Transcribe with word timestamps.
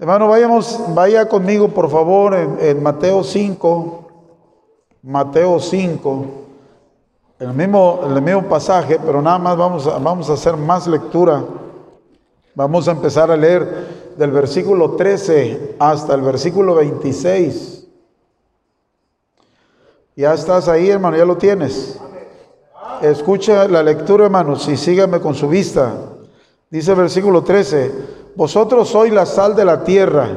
Hermano, 0.00 0.28
vayamos, 0.28 0.94
vaya 0.94 1.28
conmigo 1.28 1.66
por 1.70 1.90
favor 1.90 2.32
en, 2.32 2.80
Mateo 2.80 3.24
5, 3.24 4.08
Mateo 5.02 5.58
5, 5.58 6.26
el 7.40 7.52
mismo, 7.52 8.02
el 8.06 8.22
mismo 8.22 8.44
pasaje, 8.44 9.00
pero 9.04 9.20
nada 9.20 9.40
más 9.40 9.56
vamos 9.56 9.88
a, 9.88 9.98
vamos 9.98 10.30
a 10.30 10.34
hacer 10.34 10.56
más 10.56 10.86
lectura. 10.86 11.44
Vamos 12.54 12.86
a 12.86 12.92
empezar 12.92 13.28
a 13.32 13.36
leer 13.36 14.14
del 14.16 14.30
versículo 14.30 14.92
13 14.92 15.74
hasta 15.80 16.14
el 16.14 16.22
versículo 16.22 16.76
26. 16.76 17.88
Ya 20.14 20.32
estás 20.32 20.68
ahí, 20.68 20.90
hermano, 20.90 21.16
ya 21.16 21.24
lo 21.24 21.36
tienes. 21.36 21.98
Escucha 23.02 23.66
la 23.66 23.82
lectura, 23.82 24.26
hermanos, 24.26 24.68
y 24.68 24.76
sígame 24.76 25.18
con 25.18 25.34
su 25.34 25.48
vista. 25.48 25.92
Dice 26.70 26.92
el 26.92 26.98
versículo 26.98 27.42
13. 27.42 28.17
Vosotros 28.38 28.90
sois 28.90 29.12
la 29.12 29.26
sal 29.26 29.56
de 29.56 29.64
la 29.64 29.82
tierra, 29.82 30.28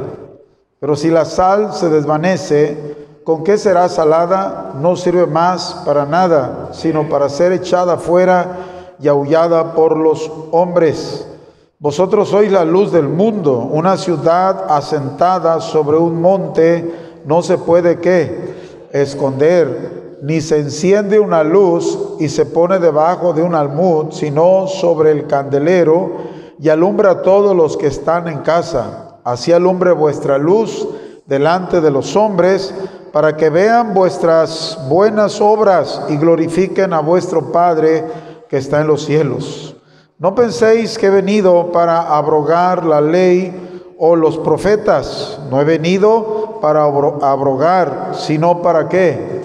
pero 0.80 0.96
si 0.96 1.12
la 1.12 1.24
sal 1.24 1.72
se 1.72 1.88
desvanece, 1.88 2.96
¿con 3.24 3.44
qué 3.44 3.60
será 3.60 3.88
salada? 3.90 4.74
No 4.82 4.96
sirve 4.96 5.28
más 5.28 5.84
para 5.86 6.08
nada, 6.08 6.70
sino 6.72 7.08
para 7.08 7.30
ser 7.30 7.52
echada 7.52 7.98
fuera 7.98 8.58
y 9.00 9.08
aullada 9.08 9.76
por 9.76 9.98
los 9.98 10.32
hombres. 10.50 11.28
Vosotros 11.78 12.30
sois 12.30 12.52
la 12.52 12.66
luz 12.66 12.92
del 12.92 13.08
mundo, 13.08 13.70
una 13.72 13.98
ciudad 13.98 14.66
asentada 14.70 15.62
sobre 15.62 15.98
un 15.98 16.20
monte, 16.20 17.22
no 17.28 17.44
se 17.44 17.60
puede 17.60 18.00
qué 18.00 18.90
esconder, 18.92 20.18
ni 20.24 20.42
se 20.42 20.58
enciende 20.58 21.20
una 21.20 21.44
luz 21.44 22.16
y 22.20 22.30
se 22.30 22.48
pone 22.48 22.80
debajo 22.80 23.34
de 23.34 23.44
un 23.44 23.54
almud, 23.54 24.08
sino 24.10 24.66
sobre 24.66 25.12
el 25.12 25.28
candelero 25.28 26.31
y 26.62 26.70
alumbra 26.70 27.12
a 27.12 27.22
todos 27.24 27.56
los 27.56 27.76
que 27.76 27.88
están 27.88 28.28
en 28.28 28.40
casa. 28.40 29.18
Así 29.24 29.52
alumbre 29.52 29.92
vuestra 29.92 30.38
luz 30.38 30.88
delante 31.26 31.82
de 31.82 31.90
los 31.90 32.16
hombres, 32.16 32.74
para 33.12 33.36
que 33.36 33.50
vean 33.50 33.94
vuestras 33.94 34.78
buenas 34.88 35.42
obras 35.42 36.02
y 36.08 36.18
glorifiquen 36.18 36.94
a 36.94 37.02
vuestro 37.02 37.52
Padre 37.52 38.06
que 38.48 38.58
está 38.58 38.80
en 38.80 38.88
los 38.88 39.04
cielos. 39.04 39.76
No 40.20 40.36
penséis 40.36 40.98
que 40.98 41.08
he 41.08 41.10
venido 41.10 41.72
para 41.72 42.16
abrogar 42.16 42.86
la 42.86 43.02
ley 43.02 43.94
o 43.98 44.16
los 44.16 44.38
profetas. 44.38 45.40
No 45.50 45.60
he 45.60 45.64
venido 45.64 46.60
para 46.62 46.84
abrogar, 46.84 48.12
sino 48.14 48.62
para 48.62 48.88
qué? 48.88 49.42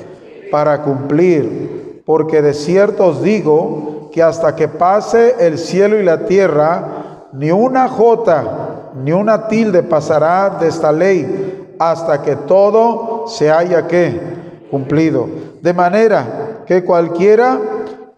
Para 0.51 0.83
cumplir. 0.83 2.03
Porque 2.05 2.43
de 2.43 2.53
cierto 2.53 3.07
os 3.07 3.23
digo 3.23 4.11
que 4.13 4.23
hasta 4.23 4.55
que 4.55 4.69
pase 4.69 5.37
el 5.41 5.59
cielo 5.59 5.99
y 5.99 6.03
la 6.03 6.27
tierra, 6.27 6.96
ni 7.33 7.51
una 7.51 7.89
jota, 7.89 8.93
ni 9.03 9.13
una 9.13 9.49
tilde 9.49 9.83
pasará 9.83 10.51
de 10.61 10.69
esta 10.69 10.93
ley 10.93 11.75
hasta 11.79 12.23
que 12.23 12.37
todo 12.37 13.27
se 13.29 13.51
haya 13.51 13.87
que 13.87 14.21
cumplido. 14.71 15.29
De 15.61 15.73
manera 15.73 16.63
que 16.67 16.85
cualquiera 16.85 17.59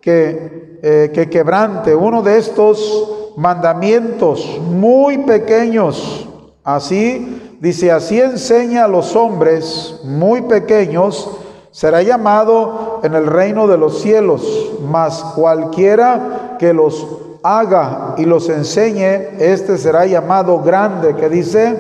que, 0.01 0.79
eh, 0.83 1.11
que 1.13 1.29
quebrante 1.29 1.95
uno 1.95 2.23
de 2.23 2.39
estos 2.39 3.33
mandamientos 3.37 4.59
muy 4.61 5.19
pequeños, 5.19 6.29
así 6.65 7.57
dice, 7.61 7.91
así 7.91 8.21
enseña 8.21 8.85
a 8.85 8.89
los 8.89 9.17
hombres 9.17 10.01
muy 10.05 10.43
pequeños, 10.43 11.31
será 11.71 12.03
llamado 12.03 13.01
en 13.03 13.15
el 13.15 13.27
reino 13.27 13.67
de 13.67 13.79
los 13.79 14.01
cielos, 14.01 14.73
mas 14.89 15.23
cualquiera 15.35 16.57
que 16.59 16.73
los 16.73 17.07
haga 17.43 18.15
y 18.19 18.25
los 18.25 18.49
enseñe, 18.49 19.39
este 19.39 19.79
será 19.79 20.07
llamado 20.07 20.61
grande, 20.63 21.15
que 21.15 21.29
dice, 21.29 21.77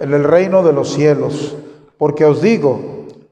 en 0.00 0.12
el 0.12 0.24
reino 0.24 0.62
de 0.62 0.72
los 0.72 0.90
cielos. 0.92 1.56
Porque 1.98 2.24
os 2.24 2.42
digo 2.42 2.80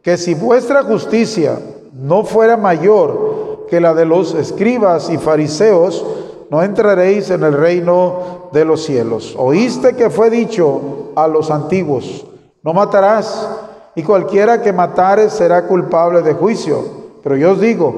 que 0.02 0.16
si 0.16 0.34
vuestra 0.34 0.82
justicia 0.84 1.58
no 1.92 2.24
fuera 2.24 2.56
mayor 2.56 3.66
que 3.68 3.80
la 3.80 3.94
de 3.94 4.04
los 4.04 4.34
escribas 4.34 5.10
y 5.10 5.18
fariseos, 5.18 6.04
no 6.50 6.62
entraréis 6.62 7.30
en 7.30 7.44
el 7.44 7.52
reino 7.52 8.48
de 8.52 8.64
los 8.64 8.82
cielos. 8.82 9.34
Oíste 9.38 9.94
que 9.94 10.10
fue 10.10 10.30
dicho 10.30 11.12
a 11.14 11.28
los 11.28 11.50
antiguos, 11.50 12.26
no 12.62 12.72
matarás, 12.72 13.48
y 13.94 14.02
cualquiera 14.02 14.62
que 14.62 14.72
matare 14.72 15.30
será 15.30 15.66
culpable 15.66 16.22
de 16.22 16.34
juicio. 16.34 16.84
Pero 17.22 17.36
yo 17.36 17.52
os 17.52 17.60
digo 17.60 17.94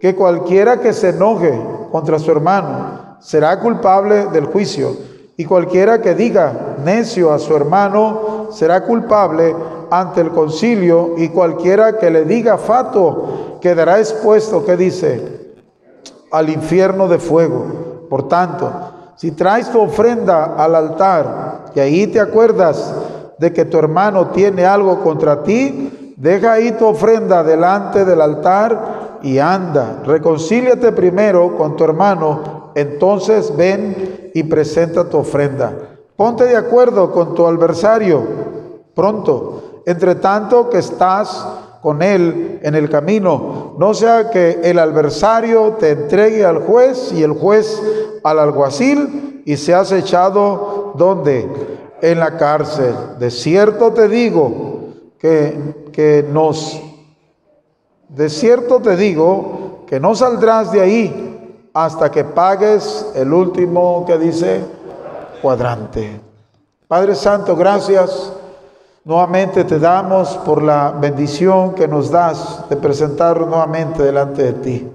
que 0.00 0.14
cualquiera 0.14 0.80
que 0.80 0.92
se 0.92 1.10
enoje 1.10 1.58
contra 1.90 2.18
su 2.18 2.30
hermano, 2.30 3.05
será 3.26 3.58
culpable 3.58 4.26
del 4.26 4.46
juicio. 4.46 4.96
Y 5.36 5.44
cualquiera 5.44 6.00
que 6.00 6.14
diga 6.14 6.76
necio 6.84 7.32
a 7.32 7.40
su 7.40 7.56
hermano 7.56 8.46
será 8.52 8.84
culpable 8.84 9.54
ante 9.90 10.20
el 10.20 10.30
concilio. 10.30 11.14
Y 11.16 11.30
cualquiera 11.30 11.98
que 11.98 12.08
le 12.08 12.24
diga 12.24 12.56
fato 12.56 13.58
quedará 13.60 13.98
expuesto, 13.98 14.64
que 14.64 14.76
dice, 14.76 15.54
al 16.30 16.48
infierno 16.50 17.08
de 17.08 17.18
fuego. 17.18 18.06
Por 18.08 18.28
tanto, 18.28 18.70
si 19.16 19.32
traes 19.32 19.72
tu 19.72 19.80
ofrenda 19.80 20.54
al 20.56 20.76
altar 20.76 21.64
y 21.74 21.80
ahí 21.80 22.06
te 22.06 22.20
acuerdas 22.20 22.94
de 23.38 23.52
que 23.52 23.64
tu 23.64 23.76
hermano 23.76 24.28
tiene 24.28 24.64
algo 24.64 25.02
contra 25.02 25.42
ti, 25.42 26.14
deja 26.16 26.52
ahí 26.52 26.70
tu 26.72 26.86
ofrenda 26.86 27.42
delante 27.42 28.04
del 28.04 28.20
altar 28.20 29.18
y 29.22 29.38
anda. 29.40 30.02
Reconcíliate 30.04 30.92
primero 30.92 31.56
con 31.56 31.74
tu 31.74 31.82
hermano 31.82 32.55
entonces 32.76 33.56
ven 33.56 34.30
y 34.34 34.42
presenta 34.42 35.08
tu 35.08 35.16
ofrenda. 35.16 35.72
Ponte 36.14 36.44
de 36.44 36.58
acuerdo 36.58 37.10
con 37.10 37.34
tu 37.34 37.46
adversario 37.46 38.22
pronto, 38.94 39.82
entre 39.86 40.16
tanto 40.16 40.68
que 40.68 40.78
estás 40.78 41.46
con 41.80 42.02
él 42.02 42.60
en 42.62 42.74
el 42.74 42.90
camino, 42.90 43.76
no 43.78 43.94
sea 43.94 44.28
que 44.28 44.60
el 44.62 44.78
adversario 44.78 45.76
te 45.80 45.92
entregue 45.92 46.44
al 46.44 46.58
juez 46.58 47.12
y 47.14 47.22
el 47.22 47.32
juez 47.32 47.82
al 48.22 48.40
alguacil 48.40 49.42
y 49.46 49.56
seas 49.56 49.90
echado 49.92 50.92
donde? 50.96 51.48
En 52.02 52.18
la 52.18 52.36
cárcel. 52.36 52.94
De 53.18 53.30
cierto 53.30 53.92
te 53.92 54.06
digo 54.06 54.80
que, 55.18 55.88
que 55.92 56.26
nos, 56.30 56.78
de 58.10 58.28
cierto 58.28 58.80
te 58.80 58.96
digo 58.96 59.84
que 59.86 59.98
no 59.98 60.14
saldrás 60.14 60.72
de 60.72 60.82
ahí 60.82 61.25
hasta 61.76 62.10
que 62.10 62.24
pagues 62.24 63.04
el 63.14 63.30
último 63.34 64.06
que 64.06 64.16
dice 64.16 64.64
cuadrante. 65.42 66.18
Padre 66.88 67.14
Santo, 67.14 67.54
gracias. 67.54 68.32
Nuevamente 69.04 69.62
te 69.62 69.78
damos 69.78 70.38
por 70.38 70.62
la 70.62 70.90
bendición 70.98 71.74
que 71.74 71.86
nos 71.86 72.10
das 72.10 72.64
de 72.70 72.76
presentarnos 72.76 73.50
nuevamente 73.50 74.02
delante 74.02 74.42
de 74.44 74.52
ti. 74.54 74.88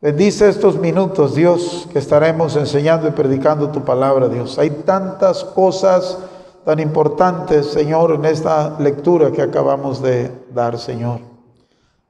Bendice 0.00 0.48
estos 0.48 0.78
minutos, 0.78 1.34
Dios, 1.34 1.86
que 1.92 1.98
estaremos 1.98 2.56
enseñando 2.56 3.06
y 3.06 3.10
predicando 3.10 3.68
tu 3.68 3.84
palabra, 3.84 4.26
Dios. 4.28 4.58
Hay 4.58 4.70
tantas 4.70 5.44
cosas 5.44 6.16
tan 6.64 6.80
importantes, 6.80 7.66
Señor, 7.66 8.12
en 8.12 8.24
esta 8.24 8.74
lectura 8.78 9.30
que 9.30 9.42
acabamos 9.42 10.00
de 10.00 10.32
dar, 10.54 10.78
Señor. 10.78 11.20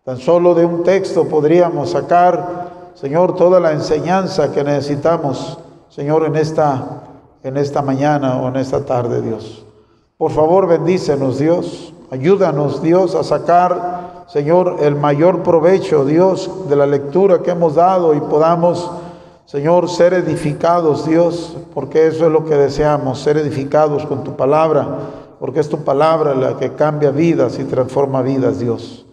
Tan 0.05 0.19
solo 0.19 0.55
de 0.55 0.65
un 0.65 0.85
texto 0.85 1.25
podríamos 1.25 1.91
sacar 1.91 2.70
Señor, 2.95 3.35
toda 3.35 3.61
la 3.61 3.73
enseñanza 3.73 4.53
que 4.53 4.63
necesitamos, 4.65 5.59
Señor, 5.89 6.25
en 6.25 6.37
esta, 6.37 7.03
en 7.43 7.57
esta 7.57 7.83
mañana 7.83 8.41
o 8.41 8.49
en 8.49 8.57
esta 8.57 8.85
tarde, 8.85 9.23
Dios. 9.23 9.65
Por 10.19 10.33
favor, 10.33 10.67
bendícenos, 10.67 11.39
Dios. 11.39 11.95
Ayúdanos, 12.11 12.83
Dios, 12.83 13.15
a 13.15 13.23
sacar, 13.23 14.25
Señor, 14.27 14.77
el 14.81 14.97
mayor 14.97 15.43
provecho, 15.43 16.05
Dios, 16.05 16.69
de 16.69 16.77
la 16.77 16.87
lectura 16.87 17.41
que 17.41 17.53
hemos 17.53 17.77
dado 17.77 18.15
y 18.15 18.21
podamos, 18.21 18.91
Señor, 19.47 19.89
ser 19.89 20.15
edificados, 20.15 21.07
Dios, 21.07 21.57
porque 21.73 22.09
eso 22.09 22.27
es 22.27 22.33
lo 22.33 22.45
que 22.45 22.55
deseamos, 22.55 23.21
ser 23.21 23.39
edificados 23.39 24.05
con 24.07 24.25
tu 24.25 24.37
palabra, 24.37 24.87
porque 25.39 25.61
es 25.61 25.69
tu 25.69 25.79
palabra 25.85 26.35
la 26.35 26.57
que 26.57 26.75
cambia 26.75 27.13
vidas 27.13 27.59
y 27.59 27.65
transforma 27.65 28.23
vidas, 28.23 28.59
Dios. 28.59 29.07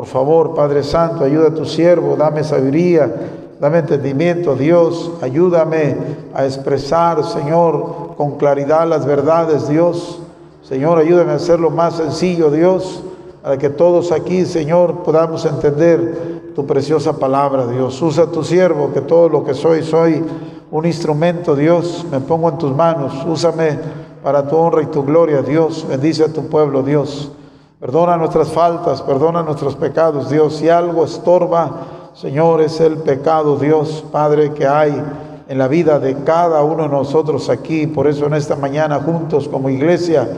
Por 0.00 0.06
favor, 0.06 0.54
Padre 0.54 0.82
Santo, 0.82 1.24
ayuda 1.24 1.48
a 1.48 1.54
tu 1.54 1.66
siervo, 1.66 2.16
dame 2.16 2.42
sabiduría, 2.42 3.14
dame 3.60 3.80
entendimiento, 3.80 4.56
Dios, 4.56 5.10
ayúdame 5.20 5.94
a 6.32 6.46
expresar, 6.46 7.22
Señor, 7.22 8.14
con 8.16 8.38
claridad 8.38 8.88
las 8.88 9.04
verdades, 9.04 9.68
Dios. 9.68 10.22
Señor, 10.62 10.96
ayúdame 10.96 11.32
a 11.32 11.34
hacerlo 11.34 11.68
más 11.68 11.96
sencillo, 11.98 12.50
Dios, 12.50 13.02
para 13.42 13.58
que 13.58 13.68
todos 13.68 14.10
aquí, 14.10 14.46
Señor, 14.46 15.02
podamos 15.02 15.44
entender 15.44 16.52
tu 16.54 16.64
preciosa 16.64 17.18
palabra, 17.18 17.66
Dios. 17.66 18.00
Usa 18.00 18.24
a 18.24 18.30
tu 18.30 18.42
siervo, 18.42 18.94
que 18.94 19.02
todo 19.02 19.28
lo 19.28 19.44
que 19.44 19.52
soy, 19.52 19.82
soy 19.82 20.24
un 20.70 20.86
instrumento, 20.86 21.54
Dios. 21.54 22.06
Me 22.10 22.20
pongo 22.20 22.48
en 22.48 22.56
tus 22.56 22.74
manos. 22.74 23.12
Úsame 23.26 23.78
para 24.22 24.48
tu 24.48 24.56
honra 24.56 24.80
y 24.82 24.86
tu 24.86 25.04
gloria, 25.04 25.42
Dios. 25.42 25.84
Bendice 25.86 26.24
a 26.24 26.32
tu 26.32 26.46
pueblo, 26.46 26.82
Dios. 26.82 27.32
Perdona 27.80 28.18
nuestras 28.18 28.50
faltas, 28.50 29.00
perdona 29.00 29.42
nuestros 29.42 29.74
pecados, 29.74 30.28
Dios. 30.28 30.56
Si 30.56 30.68
algo 30.68 31.02
estorba, 31.02 32.10
Señor, 32.12 32.60
es 32.60 32.78
el 32.78 32.98
pecado, 32.98 33.56
Dios, 33.56 34.04
Padre, 34.12 34.52
que 34.52 34.66
hay 34.66 35.02
en 35.48 35.58
la 35.58 35.66
vida 35.66 35.98
de 35.98 36.22
cada 36.22 36.62
uno 36.62 36.82
de 36.82 36.90
nosotros 36.90 37.48
aquí. 37.48 37.86
Por 37.86 38.06
eso 38.06 38.26
en 38.26 38.34
esta 38.34 38.54
mañana 38.54 39.00
juntos 39.00 39.48
como 39.48 39.70
iglesia 39.70 40.28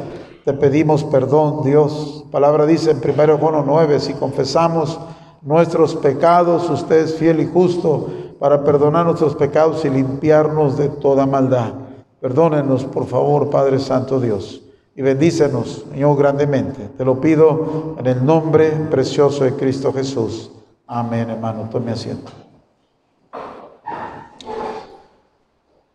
te 0.44 0.52
pedimos 0.52 1.02
perdón, 1.04 1.64
Dios. 1.64 2.24
Palabra 2.30 2.64
dice 2.64 2.92
en 2.92 2.98
1 2.98 3.38
Juan 3.38 3.64
9, 3.66 4.00
si 4.00 4.14
confesamos 4.14 5.00
nuestros 5.42 5.96
pecados, 5.96 6.70
usted 6.70 7.04
es 7.04 7.16
fiel 7.16 7.40
y 7.40 7.46
justo 7.46 8.08
para 8.38 8.64
perdonar 8.64 9.04
nuestros 9.06 9.34
pecados 9.34 9.84
y 9.84 9.90
limpiarnos 9.90 10.76
de 10.76 10.88
toda 10.88 11.26
maldad. 11.26 11.72
Perdónenos, 12.20 12.84
por 12.84 13.06
favor, 13.06 13.50
Padre 13.50 13.78
Santo 13.80 14.20
Dios, 14.20 14.62
y 14.94 15.02
bendícenos, 15.02 15.86
Señor, 15.90 16.16
grandemente. 16.18 16.88
Te 16.96 17.04
lo 17.04 17.20
pido 17.20 17.96
en 17.98 18.06
el 18.06 18.24
nombre 18.24 18.70
precioso 18.90 19.44
de 19.44 19.54
Cristo 19.54 19.92
Jesús. 19.92 20.50
Amén, 20.86 21.30
hermano. 21.30 21.68
Tome 21.70 21.92
asiento. 21.92 22.30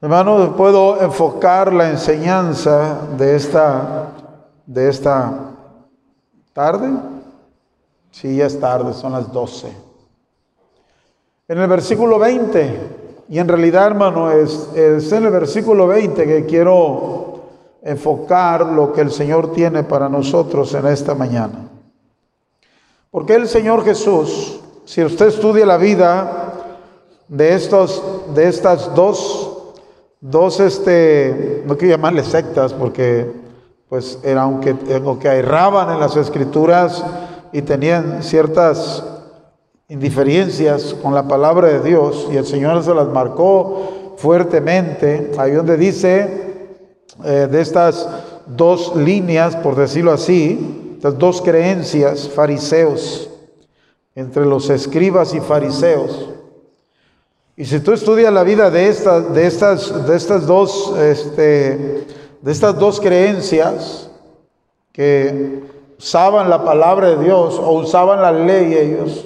Hermano, 0.02 0.56
puedo 0.56 1.02
enfocar 1.02 1.74
la 1.74 1.90
enseñanza 1.90 3.02
de 3.18 3.36
esta, 3.36 4.12
de 4.66 4.90
esta 4.90 5.52
tarde. 6.54 6.90
Sí, 8.12 8.38
ya 8.38 8.48
es 8.48 8.60
tarde, 8.60 8.94
son 8.94 9.12
las 9.12 9.32
12. 9.32 9.72
En 11.48 11.58
el 11.60 11.68
versículo 11.68 12.18
20, 12.20 12.80
y 13.30 13.40
en 13.40 13.48
realidad, 13.48 13.88
hermano, 13.88 14.32
es, 14.32 14.70
es 14.76 15.12
en 15.12 15.26
el 15.26 15.32
versículo 15.32 15.88
20 15.88 16.26
que 16.26 16.46
quiero 16.46 17.37
enfocar 17.82 18.66
lo 18.66 18.94
que 18.94 19.02
el 19.02 19.12
Señor 19.12 19.54
tiene 19.54 19.84
para 19.84 20.10
nosotros 20.10 20.74
en 20.74 20.88
esta 20.88 21.16
mañana. 21.16 21.70
Porque 23.12 23.36
el 23.36 23.48
Señor 23.48 23.84
Jesús, 23.84 24.60
si 24.86 25.04
usted 25.04 25.28
estudia 25.28 25.66
la 25.66 25.78
vida 25.78 26.54
de, 27.28 27.54
estos, 27.54 28.04
de 28.34 28.48
estas 28.48 28.94
dos 28.94 29.58
dos, 30.20 30.60
este, 30.60 31.64
no 31.66 31.78
quiero 31.78 31.96
llamarle 31.96 32.24
sectas 32.24 32.74
porque 32.74 33.32
pues 33.88 34.20
era 34.24 34.42
aunque, 34.42 34.76
que 35.20 35.28
erraban 35.28 35.94
en 35.94 36.00
las 36.00 36.18
escrituras 36.18 37.04
y 37.54 37.62
tenían 37.62 38.24
ciertas 38.24 39.04
indiferencias 39.88 40.96
con 41.02 41.14
la 41.14 41.28
palabra 41.28 41.68
de 41.68 41.80
Dios 41.82 42.28
y 42.32 42.36
el 42.36 42.46
Señor 42.46 42.84
se 42.84 42.94
las 42.94 43.08
marcó 43.08 44.16
fuertemente, 44.18 45.32
ahí 45.38 45.52
donde 45.52 45.78
dice 45.78 46.47
eh, 47.24 47.48
de 47.50 47.62
estas 47.62 48.08
dos 48.46 48.96
líneas, 48.96 49.56
por 49.56 49.76
decirlo 49.76 50.12
así, 50.12 50.94
estas 50.96 51.18
dos 51.18 51.42
creencias, 51.42 52.30
fariseos, 52.30 53.30
entre 54.16 54.46
los 54.46 54.70
escribas 54.70 55.34
y 55.34 55.40
fariseos, 55.40 56.30
y 57.60 57.66
si 57.66 57.80
tú 57.80 57.92
estudias 57.92 58.32
la 58.32 58.44
vida 58.44 58.70
de 58.70 58.88
estas, 58.88 59.34
de 59.34 59.48
estas, 59.48 60.08
de 60.08 60.16
estas, 60.16 60.46
dos, 60.46 60.96
este, 60.96 62.06
de 62.40 62.52
estas 62.52 62.78
dos 62.78 63.00
creencias 63.00 64.12
que 64.92 65.64
usaban 65.98 66.52
la 66.52 66.64
palabra 66.64 67.10
de 67.10 67.24
Dios 67.24 67.58
o 67.58 67.72
usaban 67.72 68.22
la 68.22 68.32
ley 68.32 68.76
ellos, 68.76 69.26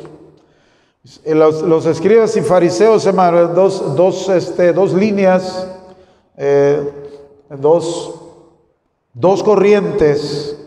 los, 1.25 1.85
escribas 1.85 2.37
y 2.37 2.41
fariseos, 2.41 3.03
dos, 3.03 3.97
dos, 3.97 4.29
este, 4.29 4.71
dos 4.71 4.93
líneas, 4.93 5.67
eh, 6.37 6.89
dos, 7.59 8.15
dos 9.13 9.43
corrientes, 9.43 10.57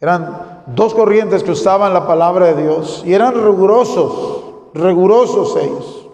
eran 0.00 0.62
dos 0.66 0.94
corrientes 0.94 1.42
que 1.42 1.52
usaban 1.52 1.94
la 1.94 2.06
palabra 2.06 2.46
de 2.46 2.62
Dios 2.62 3.02
y 3.06 3.14
eran 3.14 3.34
rigurosos, 3.34 4.44
rigurosos 4.74 5.56
ellos. 5.56 6.06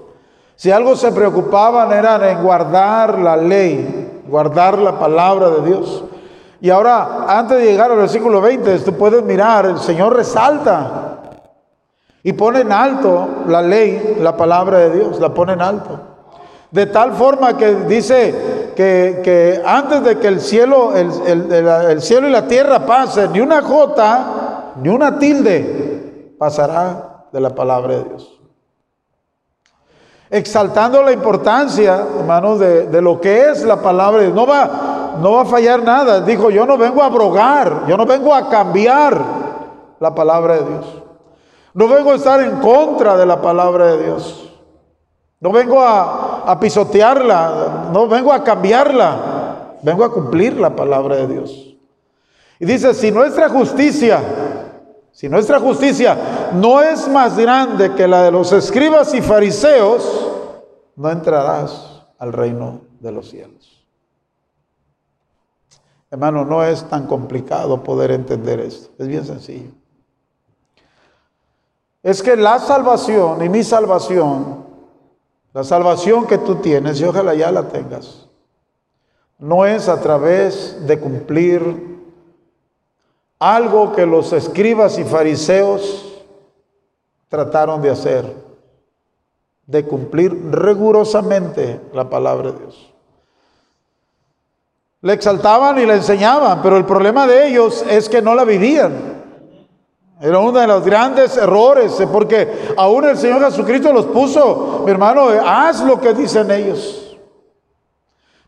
Si 0.55 0.71
algo 0.71 0.95
se 0.95 1.11
preocupaban 1.13 1.91
era 1.93 2.31
en 2.31 2.43
guardar 2.43 3.19
la 3.19 3.37
ley, 3.37 4.23
guardar 4.29 4.79
la 4.79 4.99
palabra 4.99 5.51
de 5.51 5.63
Dios. 5.63 6.05
Y 6.61 6.69
ahora, 6.69 7.25
antes 7.27 7.57
de 7.57 7.65
llegar 7.65 7.91
al 7.91 7.97
versículo 7.97 8.41
20, 8.41 8.79
tú 8.81 8.93
puedes 8.93 9.23
mirar, 9.25 9.65
el 9.65 9.79
Señor 9.79 10.15
resalta 10.15 11.19
y 12.23 12.35
pone 12.35 12.61
en 12.61 12.71
alto 12.71 13.27
la 13.47 13.63
ley, 13.63 14.19
la 14.21 14.37
palabra 14.37 14.79
de 14.79 14.91
Dios, 14.99 15.19
la 15.19 15.33
pone 15.33 15.55
en 15.55 15.63
alto. 15.63 15.99
De 16.71 16.87
tal 16.87 17.13
forma 17.15 17.57
que 17.57 17.75
dice 17.87 18.60
que, 18.81 19.63
antes 19.65 20.03
de 20.03 20.19
que 20.19 20.29
el 20.29 20.41
cielo, 20.41 20.95
el 20.95 22.03
cielo 22.03 22.29
y 22.29 22.31
la 22.33 22.47
tierra 22.47 22.87
pasen, 22.87 23.33
ni 23.33 23.41
una 23.41 23.63
jota, 23.63 24.73
ni 24.83 24.89
una 24.89 25.19
tilde 25.19 26.35
pasará 26.39 27.27
de 27.33 27.41
la 27.41 27.55
palabra 27.55 27.97
de 27.97 28.05
Dios 28.05 28.41
exaltando 30.31 31.03
la 31.03 31.13
importancia, 31.13 32.07
hermanos, 32.19 32.61
de, 32.61 33.03
lo 33.03 33.21
que 33.21 33.51
es 33.51 33.65
la 33.65 33.83
palabra 33.83 34.23
de. 34.23 34.31
No 34.31 34.47
va, 34.47 35.17
no 35.21 35.33
va 35.33 35.43
a 35.43 35.45
fallar 35.45 35.83
nada. 35.83 36.21
Dijo, 36.21 36.51
yo 36.51 36.65
no 36.65 36.79
vengo 36.79 37.03
a 37.03 37.07
abrogar, 37.07 37.85
yo 37.89 37.97
no 37.97 38.07
vengo 38.07 38.35
a 38.35 38.49
cambiar 38.49 39.21
la 39.99 40.15
palabra 40.15 40.55
de 40.55 40.65
Dios. 40.65 40.87
No 41.75 41.89
vengo 41.89 42.13
a 42.13 42.15
estar 42.15 42.41
en 42.41 42.57
contra 42.61 43.17
de 43.17 43.27
la 43.27 43.43
palabra 43.43 43.87
de 43.87 44.05
Dios. 44.05 44.50
No 45.41 45.51
vengo 45.51 45.81
a, 45.81 46.59
pisotearla, 46.61 47.89
no 47.93 48.07
vengo 48.07 48.33
a 48.33 48.45
cambiarla. 48.45 49.77
Vengo 49.83 50.05
a 50.05 50.13
cumplir 50.13 50.61
la 50.61 50.77
palabra 50.77 51.17
de 51.17 51.27
Dios. 51.27 51.77
Y 52.59 52.67
dice, 52.67 52.93
si 52.93 53.11
nuestra 53.11 53.49
justicia 53.49 54.21
si 55.13 55.29
nuestra 55.29 55.61
justicia 55.61 56.51
no 56.55 56.81
es 56.81 57.07
más 57.09 57.37
grande 57.37 57.95
que 57.95 58.09
la 58.09 58.23
de 58.23 58.31
los 58.31 58.53
escribas 58.53 59.13
y 59.13 59.21
fariseos, 59.21 60.31
no 60.97 61.11
entrarás 61.11 62.07
al 62.19 62.33
reino 62.33 62.81
de 63.01 63.13
los 63.13 63.29
cielos. 63.29 63.85
Hermano, 66.11 66.45
no 66.47 66.65
es 66.65 66.85
tan 66.85 67.07
complicado 67.07 67.83
poder 67.83 68.13
entender 68.13 68.61
esto. 68.61 68.91
Es 68.99 69.07
bien 69.07 69.25
sencillo. 69.27 69.73
Es 72.03 72.23
que 72.23 72.35
la 72.35 72.59
salvación 72.59 73.45
y 73.45 73.51
mi 73.51 73.63
salvación, 73.63 74.65
la 75.53 75.65
salvación 75.65 76.27
que 76.27 76.39
tú 76.39 76.57
tienes, 76.57 77.01
y 77.01 77.05
ojalá 77.05 77.35
ya 77.35 77.51
la 77.51 77.69
tengas, 77.69 78.29
no 79.39 79.67
es 79.67 79.89
a 79.89 80.01
través 80.01 80.87
de 80.87 81.01
cumplir 81.01 81.99
algo 83.39 83.93
que 83.95 84.07
los 84.07 84.33
escribas 84.33 84.99
y 84.99 85.05
fariseos 85.05 86.23
trataron 87.29 87.81
de 87.81 87.91
hacer, 87.91 88.37
de 89.67 89.85
cumplir 89.85 90.37
rigurosamente 90.53 91.81
la 91.95 92.09
palabra 92.11 92.53
de 92.53 92.59
Dios. 92.59 92.93
Le 95.03 95.15
exaltaban 95.15 95.79
y 95.79 95.87
le 95.87 95.95
enseñaban, 95.95 96.61
pero 96.61 96.77
el 96.77 96.85
problema 96.85 97.27
de 97.27 97.49
ellos 97.49 97.83
es 97.89 98.09
que 98.09 98.21
no 98.21 98.35
la 98.35 98.45
vivían. 98.45 99.20
Era 100.21 100.39
uno 100.39 100.61
de 100.61 100.67
los 100.67 100.85
grandes 100.85 101.37
errores, 101.39 101.97
porque 102.13 102.75
aún 102.77 103.05
el 103.07 103.17
Señor 103.17 103.43
Jesucristo 103.43 103.91
los 103.91 104.05
puso, 104.07 104.83
mi 104.85 104.91
hermano, 104.91 105.29
haz 105.45 105.83
lo 105.83 105.99
que 105.99 106.13
dicen 106.13 106.51
ellos. 106.51 107.17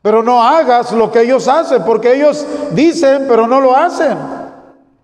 Pero 0.02 0.23
no 0.23 0.43
hagas 0.43 0.93
lo 0.93 1.11
que 1.11 1.23
ellos 1.23 1.49
hacen, 1.49 1.83
porque 1.85 2.14
ellos 2.14 2.47
dicen, 2.73 3.25
pero 3.26 3.47
no 3.47 3.61
lo 3.61 3.75
hacen. 3.75 4.19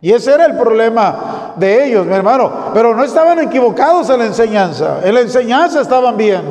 Y 0.00 0.12
ese 0.12 0.34
era 0.34 0.44
el 0.44 0.56
problema 0.58 1.54
de 1.56 1.86
ellos, 1.86 2.04
mi 2.06 2.14
hermano. 2.14 2.52
Pero 2.74 2.94
no 2.94 3.02
estaban 3.02 3.38
equivocados 3.38 4.10
en 4.10 4.18
la 4.18 4.26
enseñanza. 4.26 5.00
En 5.02 5.14
la 5.14 5.20
enseñanza 5.20 5.80
estaban 5.80 6.16
bien. 6.16 6.42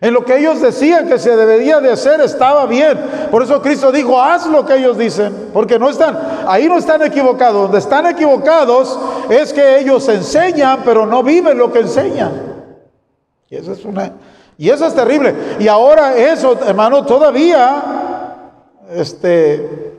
En 0.00 0.14
lo 0.14 0.24
que 0.24 0.38
ellos 0.38 0.62
decían 0.62 1.06
que 1.06 1.18
se 1.18 1.36
debería 1.36 1.78
de 1.80 1.92
hacer 1.92 2.20
estaba 2.22 2.64
bien. 2.64 2.98
Por 3.30 3.42
eso 3.42 3.60
Cristo 3.60 3.92
dijo, 3.92 4.20
haz 4.20 4.46
lo 4.46 4.64
que 4.64 4.76
ellos 4.76 4.96
dicen. 4.96 5.50
Porque 5.52 5.78
no 5.78 5.90
están, 5.90 6.18
ahí 6.46 6.68
no 6.68 6.78
están 6.78 7.02
equivocados. 7.02 7.62
Donde 7.64 7.78
están 7.78 8.06
equivocados 8.06 8.98
es 9.28 9.52
que 9.52 9.78
ellos 9.78 10.08
enseñan, 10.08 10.80
pero 10.84 11.04
no 11.04 11.22
viven 11.22 11.58
lo 11.58 11.70
que 11.70 11.80
enseñan. 11.80 12.32
Y 13.50 13.56
eso 13.56 13.72
es 13.72 13.84
una, 13.84 14.12
y 14.56 14.70
eso 14.70 14.86
es 14.86 14.94
terrible. 14.94 15.34
Y 15.58 15.68
ahora 15.68 16.16
eso, 16.16 16.58
hermano, 16.66 17.04
todavía, 17.04 17.82
este, 18.94 19.89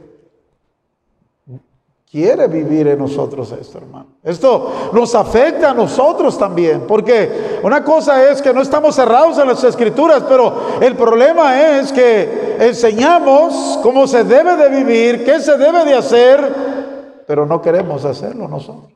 quiere 2.12 2.48
vivir 2.48 2.88
en 2.90 3.00
nosotros 3.00 3.54
esto, 3.54 3.78
hermano. 3.78 4.08
Esto 4.22 4.92
nos 4.92 5.16
afecta 5.16 5.72
a 5.72 5.74
nosotros 5.74 6.38
también, 6.38 6.86
porque 6.86 7.62
una 7.64 7.84
cosa 7.86 8.30
es 8.30 8.42
que 8.42 8.54
no 8.54 8.62
estamos 8.62 8.96
cerrados 8.96 9.38
en 9.38 9.48
las 9.48 9.64
escrituras, 9.64 10.24
pero 10.28 10.54
el 10.82 10.98
problema 10.98 11.78
es 11.78 11.94
que 11.94 12.58
enseñamos 12.60 13.80
cómo 13.82 14.06
se 14.08 14.26
debe 14.26 14.58
de 14.58 14.70
vivir, 14.70 15.24
qué 15.24 15.40
se 15.40 15.58
debe 15.58 15.86
de 15.86 15.94
hacer, 15.94 17.24
pero 17.26 17.46
no 17.46 17.62
queremos 17.62 18.04
hacerlo 18.04 18.46
nosotros. 18.50 18.92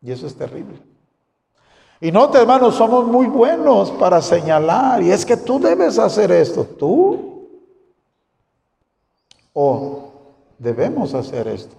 Y 0.00 0.12
eso 0.12 0.28
es 0.28 0.36
terrible. 0.36 0.78
Y 2.00 2.12
no, 2.12 2.32
hermanos, 2.32 2.76
somos 2.76 3.06
muy 3.06 3.26
buenos 3.26 3.90
para 3.90 4.22
señalar, 4.22 5.02
y 5.02 5.10
es 5.10 5.26
que 5.26 5.36
tú 5.36 5.58
debes 5.58 5.98
hacer 5.98 6.30
esto, 6.30 6.62
tú. 6.62 7.32
O 9.52 10.15
Debemos 10.58 11.14
hacer 11.14 11.48
esto. 11.48 11.76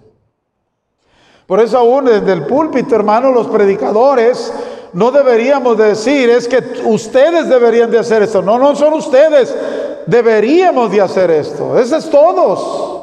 Por 1.46 1.60
eso 1.60 1.78
aún 1.78 2.04
desde 2.04 2.32
el 2.32 2.46
púlpito, 2.46 2.94
hermano, 2.94 3.32
los 3.32 3.46
predicadores 3.46 4.52
no 4.92 5.10
deberíamos 5.10 5.76
decir 5.76 6.30
es 6.30 6.48
que 6.48 6.62
ustedes 6.84 7.48
deberían 7.48 7.90
de 7.90 7.98
hacer 7.98 8.22
esto. 8.22 8.42
No, 8.42 8.58
no 8.58 8.74
son 8.74 8.94
ustedes. 8.94 9.54
Deberíamos 10.06 10.90
de 10.90 11.00
hacer 11.00 11.30
esto. 11.30 11.78
Eso 11.78 11.96
es 11.96 12.08
todos. 12.08 12.98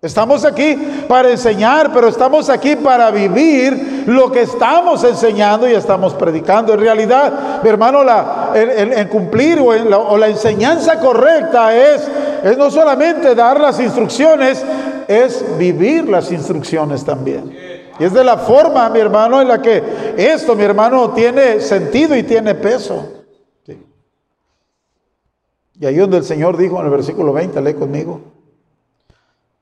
Estamos 0.00 0.44
aquí 0.44 0.76
para 1.08 1.28
enseñar, 1.30 1.92
pero 1.92 2.06
estamos 2.06 2.48
aquí 2.48 2.76
para 2.76 3.10
vivir 3.10 4.04
lo 4.06 4.30
que 4.30 4.42
estamos 4.42 5.02
enseñando 5.02 5.68
y 5.68 5.72
estamos 5.72 6.14
predicando. 6.14 6.72
En 6.72 6.80
realidad, 6.80 7.60
mi 7.64 7.68
hermano, 7.68 8.04
la, 8.04 8.52
el, 8.54 9.08
cumplir 9.08 9.58
o, 9.58 9.72
la, 9.72 9.98
o, 9.98 10.16
la, 10.16 10.28
enseñanza 10.28 11.00
correcta 11.00 11.74
es, 11.74 12.08
es 12.44 12.56
no 12.56 12.70
solamente 12.70 13.34
dar 13.34 13.58
las 13.58 13.80
instrucciones, 13.80 14.64
es 15.08 15.58
vivir 15.58 16.08
las 16.08 16.30
instrucciones 16.30 17.04
también. 17.04 17.52
Y 17.98 18.04
es 18.04 18.12
de 18.12 18.22
la 18.22 18.36
forma, 18.36 18.88
mi 18.90 19.00
hermano, 19.00 19.40
en 19.40 19.48
la 19.48 19.60
que 19.60 19.82
esto, 20.16 20.54
mi 20.54 20.62
hermano, 20.62 21.10
tiene 21.12 21.60
sentido 21.60 22.14
y 22.14 22.22
tiene 22.22 22.54
peso. 22.54 23.14
Y 25.80 25.86
ahí 25.86 25.96
donde 25.96 26.18
el 26.18 26.24
Señor 26.24 26.56
dijo 26.56 26.78
en 26.78 26.86
el 26.86 26.90
versículo 26.90 27.32
20, 27.32 27.60
lee 27.60 27.74
conmigo. 27.74 28.20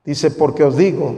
Dice, 0.04 0.30
porque 0.30 0.64
os 0.64 0.76
digo 0.76 1.16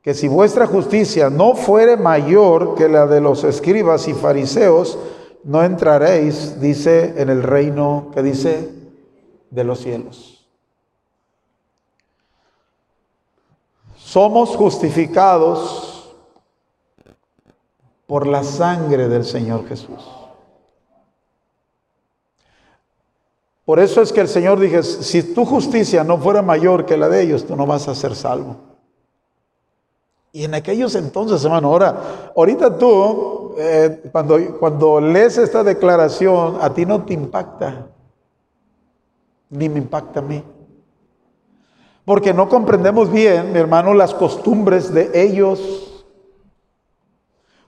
que 0.00 0.14
si 0.14 0.28
vuestra 0.28 0.66
justicia 0.66 1.30
no 1.30 1.54
fuere 1.54 1.96
mayor 1.96 2.74
que 2.74 2.88
la 2.88 3.06
de 3.06 3.20
los 3.20 3.44
escribas 3.44 4.08
y 4.08 4.14
fariseos, 4.14 4.98
no 5.44 5.64
entraréis, 5.64 6.60
dice, 6.60 7.14
en 7.16 7.30
el 7.30 7.42
reino 7.42 8.10
que 8.14 8.22
dice 8.22 8.68
de 9.50 9.64
los 9.64 9.80
cielos. 9.80 10.41
Somos 14.04 14.56
justificados 14.56 16.12
por 18.06 18.26
la 18.26 18.44
sangre 18.44 19.08
del 19.08 19.24
Señor 19.24 19.66
Jesús. 19.66 20.06
Por 23.64 23.78
eso 23.78 24.02
es 24.02 24.12
que 24.12 24.20
el 24.20 24.28
Señor 24.28 24.58
dije, 24.60 24.82
si 24.82 25.22
tu 25.34 25.46
justicia 25.46 26.04
no 26.04 26.18
fuera 26.18 26.42
mayor 26.42 26.84
que 26.84 26.96
la 26.96 27.08
de 27.08 27.22
ellos, 27.22 27.46
tú 27.46 27.56
no 27.56 27.64
vas 27.64 27.88
a 27.88 27.94
ser 27.94 28.14
salvo. 28.14 28.56
Y 30.32 30.44
en 30.44 30.54
aquellos 30.54 30.94
entonces, 30.94 31.42
hermano, 31.44 31.68
ahora, 31.68 32.32
ahorita 32.36 32.76
tú, 32.76 33.54
eh, 33.56 34.10
cuando, 34.10 34.58
cuando 34.58 35.00
lees 35.00 35.38
esta 35.38 35.62
declaración, 35.62 36.58
a 36.60 36.74
ti 36.74 36.84
no 36.84 37.04
te 37.04 37.14
impacta, 37.14 37.86
ni 39.48 39.68
me 39.68 39.78
impacta 39.78 40.20
a 40.20 40.22
mí. 40.22 40.42
Porque 42.04 42.34
no 42.34 42.48
comprendemos 42.48 43.10
bien, 43.10 43.52
mi 43.52 43.58
hermano, 43.58 43.94
las 43.94 44.14
costumbres 44.14 44.92
de 44.92 45.10
ellos 45.14 45.92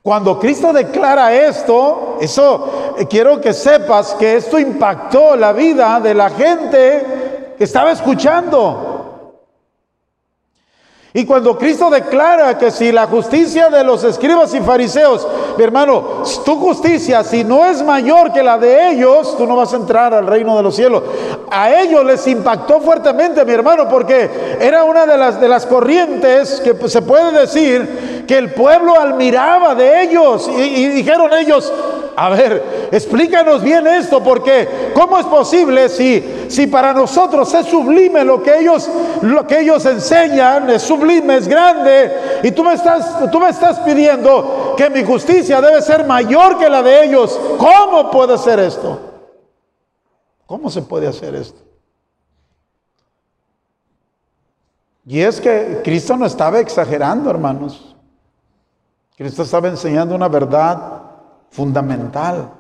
cuando 0.05 0.39
Cristo 0.39 0.71
declara 0.71 1.33
esto, 1.33 2.19
eso 2.21 2.95
eh, 2.99 3.07
quiero 3.07 3.41
que 3.41 3.55
sepas 3.55 4.13
que 4.13 4.37
esto 4.37 4.59
impactó 4.59 5.35
la 5.35 5.55
vida 5.55 5.99
de 5.99 6.13
la 6.13 6.29
gente 6.29 7.55
que 7.57 7.65
estaba 7.65 7.91
escuchando. 7.91 8.94
Y 11.17 11.25
cuando 11.27 11.57
Cristo 11.57 11.91
declara 11.91 12.59
que 12.59 12.73
si 12.73 12.91
la 12.91 13.07
justicia 13.07 13.71
de 13.71 13.85
los 13.85 14.03
escribas 14.03 14.53
y 14.53 14.59
fariseos, 14.61 15.25
mi 15.57 15.63
hermano, 15.63 16.25
tu 16.45 16.57
justicia, 16.57 17.23
si 17.23 17.45
no 17.45 17.65
es 17.65 17.85
mayor 17.85 18.33
que 18.33 18.43
la 18.43 18.59
de 18.59 18.91
ellos, 18.91 19.37
tú 19.39 19.47
no 19.47 19.55
vas 19.55 19.73
a 19.73 19.77
entrar 19.77 20.13
al 20.13 20.27
reino 20.27 20.57
de 20.57 20.65
los 20.65 20.75
cielos. 20.75 21.05
A 21.53 21.73
ellos 21.73 22.05
les 22.05 22.27
impactó 22.27 22.81
fuertemente, 22.81 23.45
mi 23.45 23.53
hermano, 23.53 23.89
porque 23.89 24.59
era 24.61 24.83
una 24.83 25.07
de 25.07 25.17
las, 25.17 25.41
de 25.41 25.47
las 25.47 25.67
corrientes 25.67 26.61
que 26.61 26.89
se 26.89 27.01
puede 27.01 27.31
decir 27.31 28.14
que 28.27 28.39
el 28.39 28.53
pueblo 28.53 28.99
admiraba 28.99 29.75
de 29.75 30.03
ellos. 30.03 30.49
Y, 30.49 30.63
y 30.63 30.89
dijeron 30.89 31.33
ellos, 31.33 31.73
a 32.17 32.31
ver, 32.31 32.89
explícanos 32.93 33.63
bien 33.63 33.87
esto, 33.87 34.23
porque 34.23 34.93
¿cómo 34.95 35.19
es 35.19 35.27
posible 35.27 35.89
si, 35.89 36.47
si 36.49 36.67
para 36.67 36.93
nosotros 36.93 37.53
es 37.55 37.67
sublime 37.67 38.25
lo 38.25 38.43
que 38.43 38.59
ellos, 38.59 38.89
lo 39.23 39.47
que 39.47 39.61
ellos 39.61 39.85
enseñan, 39.87 40.71
es 40.71 40.83
sublime, 40.83 41.37
es 41.37 41.49
grande, 41.49 42.41
y 42.43 42.53
tú 42.53 42.63
me 42.63 42.75
estás, 42.75 43.31
tú 43.31 43.41
me 43.41 43.49
estás 43.49 43.81
pidiendo 43.81 44.75
que 44.77 44.91
mi 44.91 45.03
justicia 45.03 45.61
debe 45.61 45.83
ser 45.83 46.07
mayor 46.07 46.59
que 46.59 46.69
la 46.69 46.83
de 46.83 47.05
ellos? 47.05 47.39
¿Cómo 47.59 48.11
puede 48.11 48.39
ser 48.39 48.61
esto? 48.61 49.01
¿Cómo 50.47 50.71
se 50.71 50.83
puede 50.83 51.09
hacer 51.09 51.35
esto? 51.35 51.61
Y 55.07 55.21
es 55.21 55.41
que 55.41 55.81
Cristo 55.85 56.17
no 56.17 56.25
estaba 56.25 56.61
exagerando, 56.61 57.29
hermanos. 57.29 57.94
Cristo 59.17 59.43
estaba 59.43 59.69
enseñando 59.69 60.15
una 60.15 60.29
verdad 60.29 61.03
fundamental. 61.51 62.51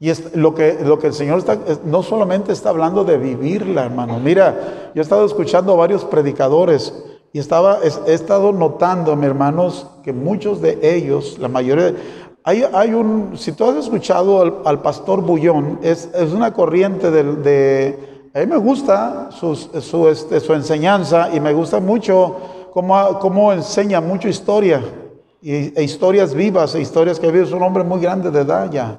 Y 0.00 0.12
lo 0.34 0.54
que, 0.54 0.78
lo 0.82 0.98
que 0.98 1.08
el 1.08 1.12
Señor 1.12 1.38
está, 1.38 1.58
no 1.84 2.02
solamente 2.02 2.52
está 2.52 2.70
hablando 2.70 3.04
de 3.04 3.18
vivirla, 3.18 3.84
hermano. 3.84 4.18
Mira, 4.20 4.92
yo 4.94 5.00
he 5.00 5.02
estado 5.02 5.26
escuchando 5.26 5.72
a 5.72 5.76
varios 5.76 6.04
predicadores 6.04 6.94
y 7.32 7.38
estaba, 7.40 7.80
he, 7.82 8.14
estado 8.14 8.52
notando, 8.52 9.14
mis 9.16 9.26
hermanos, 9.26 9.88
que 10.02 10.12
muchos 10.12 10.62
de 10.62 10.78
ellos, 10.80 11.36
la 11.38 11.48
mayoría, 11.48 11.94
hay, 12.44 12.64
hay 12.72 12.94
un, 12.94 13.32
si 13.36 13.52
tú 13.52 13.68
has 13.68 13.76
escuchado 13.76 14.62
al, 14.64 14.80
pastor 14.80 15.20
Bullón, 15.20 15.80
es, 15.82 16.08
es, 16.14 16.32
una 16.32 16.54
corriente 16.54 17.10
de, 17.10 17.24
de, 17.36 18.30
a 18.32 18.38
mí 18.38 18.46
me 18.46 18.56
gusta 18.56 19.30
su, 19.32 19.54
su, 19.54 20.08
este, 20.08 20.40
su 20.40 20.54
enseñanza 20.54 21.28
y 21.34 21.40
me 21.40 21.52
gusta 21.52 21.80
mucho 21.80 22.36
cómo, 22.72 23.52
enseña 23.52 24.00
mucha 24.00 24.28
historia 24.28 24.82
e 25.42 25.82
historias 25.82 26.34
vivas, 26.34 26.74
e 26.74 26.80
historias 26.80 27.18
que 27.18 27.30
vive. 27.30 27.44
Es 27.44 27.52
un 27.52 27.62
hombre 27.62 27.84
muy 27.84 28.00
grande 28.00 28.30
de 28.30 28.40
edad 28.40 28.70
ya. 28.70 28.98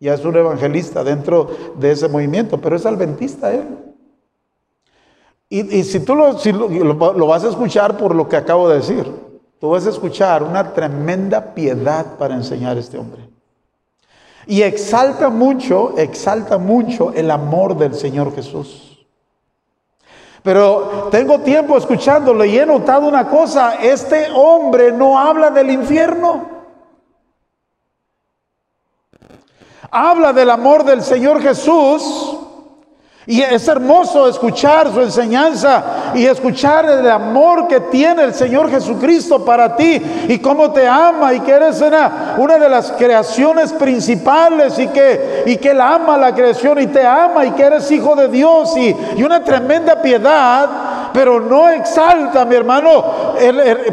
Ya 0.00 0.14
es 0.14 0.24
un 0.24 0.36
evangelista 0.36 1.04
dentro 1.04 1.48
de 1.78 1.92
ese 1.92 2.08
movimiento, 2.08 2.60
pero 2.60 2.74
es 2.74 2.84
adventista 2.84 3.52
él. 3.52 3.78
Y, 5.48 5.84
si 5.84 6.00
tú 6.00 6.14
lo, 6.14 6.32
lo, 6.32 7.26
vas 7.26 7.44
a 7.44 7.50
escuchar 7.50 7.98
por 7.98 8.14
lo 8.14 8.26
que 8.26 8.36
acabo 8.36 8.70
de 8.70 8.76
decir, 8.76 9.06
tú 9.60 9.68
vas 9.68 9.86
a 9.86 9.90
escuchar 9.90 10.42
una 10.42 10.72
tremenda 10.72 11.54
piedad 11.54 12.16
para 12.16 12.34
enseñar 12.34 12.78
a 12.78 12.80
este 12.80 12.96
hombre. 12.96 13.28
Y 14.46 14.62
exalta 14.62 15.28
mucho, 15.28 15.94
exalta 15.98 16.56
mucho 16.58 17.12
el 17.12 17.30
amor 17.30 17.76
del 17.76 17.94
Señor 17.94 18.34
Jesús. 18.34 18.91
Pero 20.42 21.08
tengo 21.10 21.40
tiempo 21.40 21.78
escuchándolo 21.78 22.44
y 22.44 22.58
he 22.58 22.66
notado 22.66 23.06
una 23.06 23.28
cosa, 23.28 23.76
este 23.76 24.28
hombre 24.34 24.90
no 24.90 25.18
habla 25.18 25.50
del 25.50 25.70
infierno. 25.70 26.50
Habla 29.90 30.32
del 30.32 30.50
amor 30.50 30.84
del 30.84 31.02
Señor 31.02 31.40
Jesús 31.40 32.41
y 33.24 33.40
es 33.40 33.68
hermoso 33.68 34.28
escuchar 34.28 34.92
su 34.92 35.00
enseñanza 35.00 36.12
y 36.14 36.26
escuchar 36.26 36.86
el 36.86 37.08
amor 37.08 37.68
que 37.68 37.78
tiene 37.78 38.24
el 38.24 38.34
Señor 38.34 38.68
Jesucristo 38.68 39.44
para 39.44 39.76
ti 39.76 40.02
y 40.26 40.38
cómo 40.38 40.72
te 40.72 40.88
ama 40.88 41.32
y 41.32 41.40
que 41.40 41.52
eres 41.52 41.80
una, 41.80 42.34
una 42.38 42.58
de 42.58 42.68
las 42.68 42.90
creaciones 42.92 43.72
principales 43.74 44.76
y 44.78 44.88
que, 44.88 45.44
y 45.46 45.56
que 45.56 45.70
Él 45.70 45.80
ama 45.80 46.18
la 46.18 46.34
creación 46.34 46.80
y 46.80 46.88
te 46.88 47.06
ama 47.06 47.46
y 47.46 47.52
que 47.52 47.62
eres 47.62 47.88
hijo 47.92 48.16
de 48.16 48.26
Dios 48.26 48.76
y, 48.76 48.96
y 49.16 49.22
una 49.22 49.44
tremenda 49.44 50.02
piedad, 50.02 50.68
pero 51.12 51.38
no 51.38 51.68
exalta, 51.68 52.44
mi 52.44 52.56
hermano, 52.56 53.04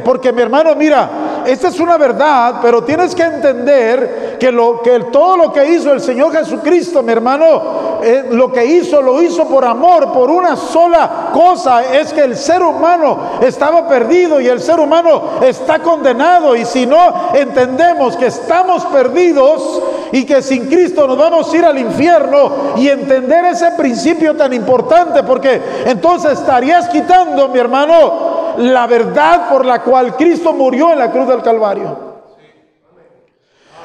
porque 0.04 0.34
mi 0.34 0.42
hermano, 0.42 0.74
mira, 0.74 1.08
esta 1.46 1.68
es 1.68 1.80
una 1.80 1.98
verdad, 1.98 2.56
pero 2.62 2.84
tienes 2.84 3.14
que 3.14 3.24
entender 3.24 4.29
que, 4.40 4.52
lo, 4.52 4.82
que 4.82 5.00
todo 5.12 5.38
lo 5.38 5.54
que 5.54 5.70
hizo 5.70 5.92
el 5.92 6.02
Señor 6.02 6.32
Jesucristo, 6.32 7.04
mi 7.04 7.12
hermano, 7.12 8.00
eh, 8.02 8.28
lo 8.32 8.52
que 8.52 8.66
hizo, 8.66 9.02
lo 9.02 9.22
hizo 9.22 9.48
por 9.48 9.66
amor, 9.66 10.12
por 10.14 10.30
una 10.30 10.56
sola 10.56 11.30
cosa, 11.34 11.96
es 11.96 12.14
que 12.14 12.22
el 12.22 12.36
ser 12.36 12.64
humano 12.64 13.18
estaba 13.42 13.88
perdido 13.88 14.40
y 14.40 14.48
el 14.48 14.62
ser 14.62 14.80
humano 14.80 15.22
está 15.42 15.80
condenado. 15.80 16.56
Y 16.56 16.66
si 16.66 16.86
no 16.86 17.32
entendemos 17.34 18.16
que 18.16 18.28
estamos 18.28 18.86
perdidos 18.86 19.82
y 20.12 20.26
que 20.26 20.42
sin 20.42 20.68
Cristo 20.68 21.06
nos 21.06 21.18
vamos 21.18 21.54
a 21.54 21.58
ir 21.58 21.66
al 21.66 21.78
infierno 21.78 22.52
y 22.78 22.88
entender 22.88 23.46
ese 23.46 23.72
principio 23.72 24.36
tan 24.36 24.54
importante, 24.54 25.24
porque 25.24 25.62
entonces 25.86 26.40
estarías 26.40 26.90
quitando, 26.90 27.50
mi 27.50 27.60
hermano, 27.60 28.56
la 28.58 28.88
verdad 28.88 29.50
por 29.50 29.66
la 29.66 29.84
cual 29.84 30.16
Cristo 30.16 30.54
murió 30.54 30.92
en 30.92 31.00
la 31.00 31.12
cruz 31.12 31.28
del 31.28 31.42
Calvario. 31.42 32.09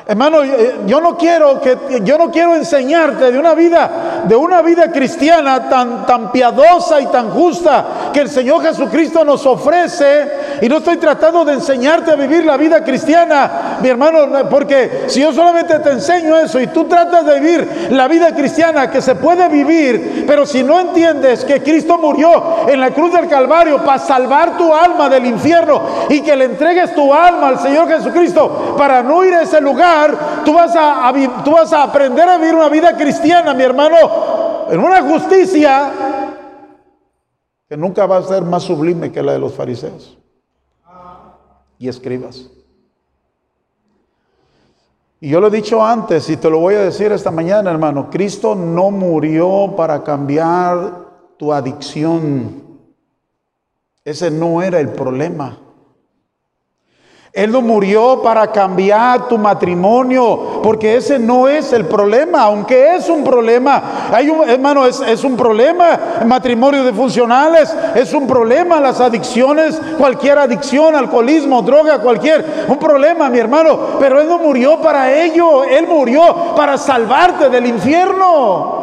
Hermano, 0.06 0.42
eh, 0.42 0.80
yo 0.86 1.00
no 1.00 1.16
quiero 1.16 1.60
que 1.60 1.78
yo 2.02 2.18
no 2.18 2.30
quiero 2.30 2.54
enseñarte 2.54 3.32
de 3.32 3.38
una 3.38 3.54
vida 3.54 4.13
de 4.26 4.36
una 4.36 4.62
vida 4.62 4.90
cristiana 4.90 5.68
tan 5.68 6.06
tan 6.06 6.32
piadosa 6.32 7.00
y 7.00 7.06
tan 7.06 7.30
justa 7.30 8.10
que 8.12 8.20
el 8.20 8.28
Señor 8.28 8.62
Jesucristo 8.62 9.24
nos 9.24 9.44
ofrece. 9.46 10.58
Y 10.60 10.68
no 10.68 10.78
estoy 10.78 10.96
tratando 10.96 11.44
de 11.44 11.54
enseñarte 11.54 12.12
a 12.12 12.16
vivir 12.16 12.44
la 12.44 12.56
vida 12.56 12.82
cristiana, 12.82 13.78
mi 13.80 13.88
hermano, 13.88 14.48
porque 14.48 15.04
si 15.08 15.20
yo 15.20 15.32
solamente 15.32 15.78
te 15.80 15.90
enseño 15.90 16.36
eso 16.38 16.60
y 16.60 16.68
tú 16.68 16.84
tratas 16.84 17.26
de 17.26 17.40
vivir 17.40 17.88
la 17.90 18.08
vida 18.08 18.34
cristiana 18.34 18.90
que 18.90 19.02
se 19.02 19.16
puede 19.16 19.48
vivir, 19.48 20.24
pero 20.26 20.46
si 20.46 20.62
no 20.62 20.80
entiendes 20.80 21.44
que 21.44 21.62
Cristo 21.62 21.98
murió 21.98 22.68
en 22.68 22.80
la 22.80 22.90
cruz 22.90 23.12
del 23.12 23.28
Calvario 23.28 23.84
para 23.84 23.98
salvar 23.98 24.56
tu 24.56 24.72
alma 24.72 25.08
del 25.08 25.26
infierno 25.26 25.82
y 26.08 26.20
que 26.20 26.36
le 26.36 26.44
entregues 26.44 26.94
tu 26.94 27.12
alma 27.12 27.48
al 27.48 27.58
Señor 27.58 27.88
Jesucristo 27.88 28.74
para 28.78 29.02
no 29.02 29.24
ir 29.24 29.34
a 29.34 29.42
ese 29.42 29.60
lugar 29.60 30.34
tú 30.44 30.52
vas 30.52 30.74
a, 30.76 31.12
tú 31.44 31.52
vas 31.52 31.72
a 31.72 31.82
aprender 31.82 32.28
a 32.28 32.36
vivir 32.36 32.54
una 32.54 32.68
vida 32.68 32.96
cristiana, 32.96 33.54
mi 33.54 33.64
hermano, 33.64 33.96
en 34.70 34.80
una 34.80 35.02
justicia 35.02 35.92
que 37.68 37.76
nunca 37.76 38.06
va 38.06 38.18
a 38.18 38.22
ser 38.22 38.42
más 38.42 38.62
sublime 38.62 39.12
que 39.12 39.22
la 39.22 39.32
de 39.32 39.38
los 39.38 39.54
fariseos 39.54 40.18
y 41.78 41.88
escribas. 41.88 42.50
Y 45.20 45.30
yo 45.30 45.40
lo 45.40 45.46
he 45.46 45.50
dicho 45.50 45.82
antes 45.82 46.28
y 46.28 46.36
te 46.36 46.50
lo 46.50 46.58
voy 46.58 46.74
a 46.74 46.80
decir 46.80 47.10
esta 47.12 47.30
mañana, 47.30 47.70
hermano, 47.70 48.10
Cristo 48.10 48.54
no 48.54 48.90
murió 48.90 49.74
para 49.74 50.02
cambiar 50.02 51.04
tu 51.38 51.52
adicción. 51.52 52.62
Ese 54.04 54.30
no 54.30 54.60
era 54.60 54.80
el 54.80 54.90
problema. 54.90 55.63
Él 57.34 57.50
no 57.50 57.62
murió 57.62 58.22
para 58.22 58.52
cambiar 58.52 59.26
tu 59.26 59.36
matrimonio, 59.36 60.60
porque 60.62 60.94
ese 60.94 61.18
no 61.18 61.48
es 61.48 61.72
el 61.72 61.84
problema, 61.84 62.42
aunque 62.42 62.94
es 62.94 63.08
un 63.08 63.24
problema. 63.24 64.08
Hay 64.12 64.30
un, 64.30 64.48
hermano, 64.48 64.86
es, 64.86 65.24
un 65.24 65.36
problema 65.36 65.98
el 66.20 66.28
matrimonio 66.28 66.84
de 66.84 66.92
funcionales, 66.92 67.76
es 67.96 68.12
un 68.12 68.28
problema 68.28 68.78
las 68.78 69.00
adicciones, 69.00 69.80
cualquier 69.98 70.38
adicción, 70.38 70.94
alcoholismo, 70.94 71.60
droga, 71.62 71.98
cualquier, 71.98 72.66
un 72.68 72.78
problema, 72.78 73.28
mi 73.28 73.40
hermano. 73.40 73.80
Pero 73.98 74.20
Él 74.20 74.28
no 74.28 74.38
murió 74.38 74.80
para 74.80 75.12
ello, 75.12 75.64
Él 75.64 75.88
murió 75.88 76.54
para 76.54 76.78
salvarte 76.78 77.48
del 77.48 77.66
infierno. 77.66 78.73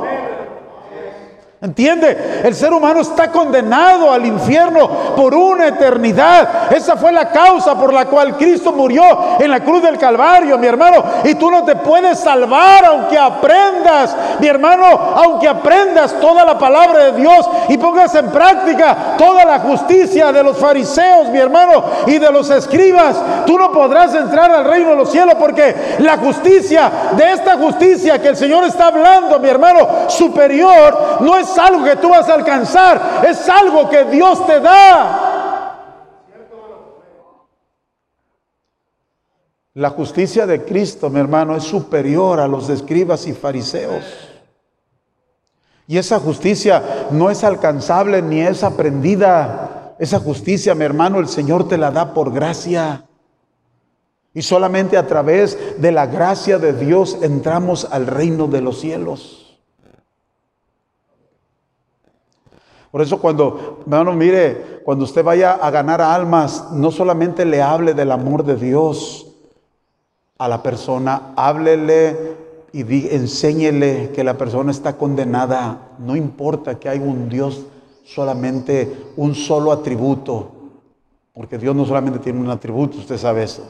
¿Entiende? 1.64 2.42
El 2.44 2.56
ser 2.56 2.74
humano 2.74 3.02
está 3.02 3.32
condenado 3.32 4.12
al 4.12 4.26
infierno 4.26 4.90
por 5.16 5.36
una 5.36 5.68
eternidad. 5.68 6.74
Esa 6.74 6.98
fue 6.98 7.12
la 7.12 7.30
causa 7.30 7.80
por 7.80 7.94
la 7.94 8.06
cual 8.06 8.36
Cristo 8.36 8.72
murió 8.72 9.04
en 9.40 9.52
la 9.52 9.60
cruz 9.60 9.84
del 9.84 10.00
Calvario, 10.00 10.58
mi 10.58 10.66
hermano. 10.66 11.04
Y 11.24 11.36
tú 11.36 11.52
no 11.52 11.64
te 11.64 11.76
puedes 11.76 12.18
salvar 12.20 12.84
aunque 12.86 13.16
aprendas, 13.16 14.18
mi 14.40 14.48
hermano, 14.48 14.88
aunque 14.88 15.48
aprendas 15.48 16.20
toda 16.20 16.44
la 16.44 16.58
palabra 16.58 17.12
de 17.12 17.12
Dios 17.12 17.48
y 17.70 17.78
pongas 17.78 18.16
en 18.16 18.32
práctica 18.32 19.14
toda 19.16 19.46
la 19.46 19.60
justicia 19.60 20.32
de 20.32 20.42
los 20.42 20.58
fariseos, 20.58 21.30
mi 21.30 21.38
hermano, 21.38 21.84
y 22.08 22.18
de 22.18 22.32
los 22.32 22.50
escribas. 22.50 23.18
Tú 23.46 23.60
no 23.60 23.72
podrás 23.72 24.16
entrar 24.16 24.50
al 24.50 24.66
reino 24.66 24.90
de 24.90 24.96
los 24.96 25.12
cielos 25.12 25.36
porque 25.40 25.76
la 26.00 26.18
justicia, 26.18 26.92
de 27.16 27.34
esta 27.34 27.56
justicia 27.58 28.20
que 28.20 28.30
el 28.30 28.36
Señor 28.36 28.64
está 28.64 28.88
hablando, 28.88 29.38
mi 29.38 29.48
hermano, 29.48 30.10
superior, 30.10 31.20
no 31.20 31.38
es 31.38 31.51
algo 31.58 31.84
que 31.84 31.96
tú 31.96 32.10
vas 32.10 32.28
a 32.30 32.34
alcanzar, 32.34 33.24
es 33.28 33.48
algo 33.50 33.90
que 33.90 34.06
Dios 34.06 34.46
te 34.46 34.60
da. 34.60 35.32
La 39.74 39.90
justicia 39.90 40.46
de 40.46 40.66
Cristo, 40.66 41.10
mi 41.10 41.20
hermano, 41.20 41.56
es 41.56 41.64
superior 41.64 42.42
a 42.42 42.48
los 42.48 42.70
escribas 42.70 43.26
y 43.28 43.34
fariseos. 43.34 44.04
Y 45.88 45.98
esa 45.98 46.20
justicia 46.20 47.08
no 47.12 47.30
es 47.30 47.44
alcanzable 47.44 48.22
ni 48.22 48.42
es 48.42 48.64
aprendida. 48.64 49.96
Esa 49.98 50.20
justicia, 50.20 50.76
mi 50.76 50.84
hermano, 50.84 51.20
el 51.20 51.30
Señor 51.30 51.70
te 51.70 51.78
la 51.78 51.92
da 51.92 52.14
por 52.14 52.34
gracia. 52.34 53.06
Y 54.34 54.42
solamente 54.42 54.98
a 54.98 55.08
través 55.08 55.58
de 55.82 55.92
la 55.92 56.06
gracia 56.06 56.58
de 56.58 56.74
Dios 56.74 57.18
entramos 57.22 57.88
al 57.92 58.08
reino 58.08 58.48
de 58.48 58.62
los 58.62 58.80
cielos. 58.80 59.51
Por 62.92 63.02
eso 63.02 63.20
cuando, 63.20 63.80
hermano, 63.86 64.14
mire, 64.14 64.82
cuando 64.84 65.06
usted 65.06 65.24
vaya 65.24 65.54
a 65.54 65.72
ganar 65.72 66.02
almas, 66.02 66.72
no 66.74 66.92
solamente 66.92 67.46
le 67.46 67.62
hable 67.62 67.94
del 67.94 68.12
amor 68.12 68.44
de 68.44 68.58
Dios 68.58 69.28
a 70.38 70.48
la 70.50 70.62
persona, 70.62 71.34
háblele 71.38 72.36
y 72.74 72.82
enséñele 73.16 74.12
que 74.14 74.24
la 74.24 74.38
persona 74.38 74.72
está 74.72 74.98
condenada. 74.98 75.92
No 76.00 76.18
importa 76.18 76.80
que 76.80 76.90
haya 76.90 77.04
un 77.04 77.30
Dios 77.30 77.66
solamente, 78.04 78.94
un 79.16 79.36
solo 79.36 79.72
atributo, 79.72 80.52
porque 81.34 81.58
Dios 81.58 81.74
no 81.76 81.86
solamente 81.86 82.20
tiene 82.20 82.42
un 82.42 82.50
atributo, 82.50 82.98
usted 82.98 83.18
sabe 83.18 83.44
eso. 83.44 83.64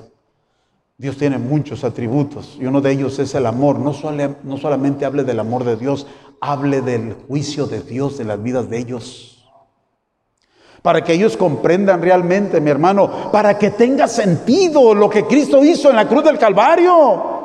Dios 0.98 1.18
tiene 1.18 1.38
muchos 1.38 1.84
atributos 1.84 2.58
y 2.60 2.66
uno 2.66 2.80
de 2.80 2.92
ellos 2.92 3.18
es 3.20 3.34
el 3.34 3.48
amor. 3.48 3.80
No, 3.80 3.94
no 4.44 4.58
solamente 4.58 5.06
hable 5.06 5.24
del 5.24 5.40
amor 5.40 5.64
de 5.64 5.76
Dios, 5.76 6.06
hable 6.42 6.82
del 6.82 7.14
juicio 7.28 7.68
de 7.68 7.82
Dios 7.82 8.18
de 8.18 8.26
las 8.26 8.42
vidas 8.42 8.70
de 8.70 8.80
ellos. 8.80 9.48
Para 10.82 11.04
que 11.04 11.14
ellos 11.14 11.38
comprendan 11.38 12.02
realmente, 12.02 12.60
mi 12.60 12.72
hermano, 12.72 13.32
para 13.32 13.58
que 13.58 13.70
tenga 13.70 14.08
sentido 14.08 14.96
lo 14.96 15.10
que 15.10 15.26
Cristo 15.26 15.64
hizo 15.64 15.92
en 15.92 15.96
la 15.96 16.08
cruz 16.08 16.24
del 16.24 16.40
Calvario. 16.40 17.41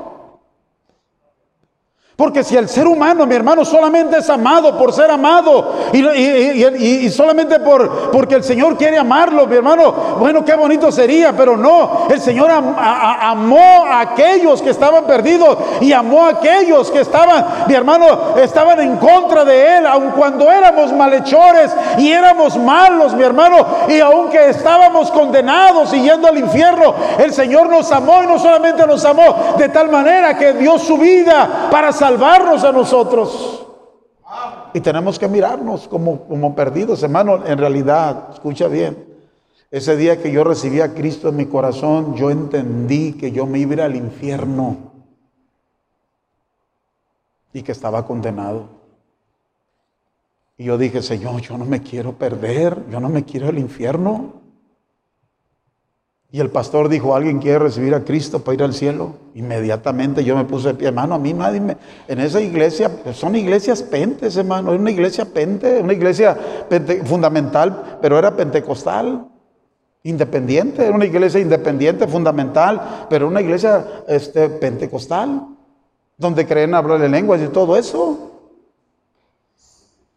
Porque 2.16 2.42
si 2.42 2.56
el 2.56 2.66
ser 2.66 2.86
humano, 2.86 3.26
mi 3.26 3.34
hermano, 3.34 3.62
solamente 3.62 4.16
es 4.16 4.30
amado 4.30 4.78
por 4.78 4.90
ser 4.90 5.10
amado 5.10 5.74
y, 5.92 7.10
solamente 7.10 7.60
por, 7.60 8.10
porque 8.10 8.36
el 8.36 8.42
Señor 8.42 8.78
quiere 8.78 8.96
amarlo, 8.96 9.46
mi 9.46 9.54
hermano, 9.54 9.92
bueno, 10.18 10.42
qué 10.42 10.54
bonito 10.54 10.90
sería, 10.90 11.36
pero 11.36 11.58
no, 11.58 12.06
el 12.08 12.18
Señor 12.18 12.50
amó 12.50 13.84
a 13.86 14.00
aquellos 14.00 14.62
que 14.62 14.70
estaban 14.70 15.04
perdidos 15.04 15.58
y 15.82 15.92
amó 15.92 16.24
a 16.24 16.30
aquellos 16.30 16.90
que 16.90 17.00
estaban, 17.00 17.44
mi 17.68 17.74
hermano, 17.74 18.36
estaban 18.38 18.80
en 18.80 18.96
contra 18.96 19.44
de 19.44 19.76
Él, 19.76 19.86
aun 19.86 20.12
cuando 20.12 20.50
éramos 20.50 20.94
malhechores 20.94 21.70
y 21.98 22.10
éramos 22.10 22.56
malos, 22.56 23.12
mi 23.12 23.24
hermano, 23.24 23.58
y 23.88 24.00
aunque 24.00 24.48
estábamos 24.48 25.10
condenados 25.10 25.92
y 25.92 26.00
yendo 26.00 26.28
al 26.28 26.38
infierno, 26.38 26.94
el 27.18 27.34
Señor 27.34 27.68
nos 27.68 27.92
amó 27.92 28.22
y 28.22 28.26
no 28.26 28.38
solamente 28.38 28.86
nos 28.86 29.04
amó 29.04 29.54
de 29.58 29.68
tal 29.68 29.90
manera 29.90 30.38
que 30.38 30.54
dio 30.54 30.78
su 30.78 30.96
vida 30.96 31.68
para 31.70 31.92
salvar 31.92 32.05
salvarnos 32.06 32.62
a 32.62 32.70
nosotros. 32.70 33.66
Y 34.72 34.80
tenemos 34.80 35.18
que 35.18 35.26
mirarnos 35.26 35.88
como, 35.88 36.28
como 36.28 36.54
perdidos, 36.54 37.02
hermano. 37.02 37.44
En 37.44 37.58
realidad, 37.58 38.28
escucha 38.32 38.68
bien, 38.68 39.06
ese 39.70 39.96
día 39.96 40.22
que 40.22 40.30
yo 40.30 40.44
recibí 40.44 40.80
a 40.80 40.94
Cristo 40.94 41.30
en 41.30 41.36
mi 41.36 41.46
corazón, 41.46 42.14
yo 42.14 42.30
entendí 42.30 43.14
que 43.14 43.32
yo 43.32 43.46
me 43.46 43.58
iba 43.58 43.84
al 43.84 43.96
infierno 43.96 44.76
y 47.52 47.62
que 47.62 47.72
estaba 47.72 48.06
condenado. 48.06 48.68
Y 50.58 50.64
yo 50.64 50.78
dije, 50.78 51.02
Señor, 51.02 51.40
yo 51.40 51.58
no 51.58 51.64
me 51.64 51.82
quiero 51.82 52.12
perder, 52.12 52.84
yo 52.88 53.00
no 53.00 53.08
me 53.08 53.24
quiero 53.24 53.48
al 53.48 53.58
infierno. 53.58 54.45
Y 56.32 56.40
el 56.40 56.50
pastor 56.50 56.88
dijo, 56.88 57.14
¿alguien 57.14 57.38
quiere 57.38 57.60
recibir 57.60 57.94
a 57.94 58.04
Cristo 58.04 58.40
para 58.40 58.54
ir 58.56 58.62
al 58.62 58.74
cielo? 58.74 59.14
Inmediatamente 59.34 60.24
yo 60.24 60.36
me 60.36 60.44
puse 60.44 60.68
de 60.68 60.74
pie, 60.74 60.88
hermano, 60.88 61.14
a 61.14 61.18
mí 61.18 61.32
nadie 61.32 61.60
me... 61.60 61.76
En 62.08 62.18
esa 62.18 62.40
iglesia, 62.40 62.90
pues, 63.04 63.16
son 63.16 63.36
iglesias 63.36 63.82
pentes, 63.82 64.36
hermano, 64.36 64.72
es 64.74 64.80
una 64.80 64.90
iglesia 64.90 65.24
pente, 65.24 65.80
una 65.80 65.92
iglesia 65.92 66.36
fundamental, 67.04 67.98
pero 68.02 68.18
era 68.18 68.34
pentecostal, 68.36 69.28
independiente, 70.02 70.84
era 70.84 70.94
una 70.94 71.04
iglesia 71.04 71.40
independiente, 71.40 72.08
fundamental, 72.08 73.06
pero 73.08 73.28
una 73.28 73.40
iglesia 73.40 73.84
este, 74.08 74.48
pentecostal, 74.48 75.46
donde 76.18 76.46
creen 76.46 76.74
hablar 76.74 76.98
de 77.00 77.08
lenguas 77.08 77.40
y 77.40 77.48
todo 77.48 77.76
eso. 77.76 78.35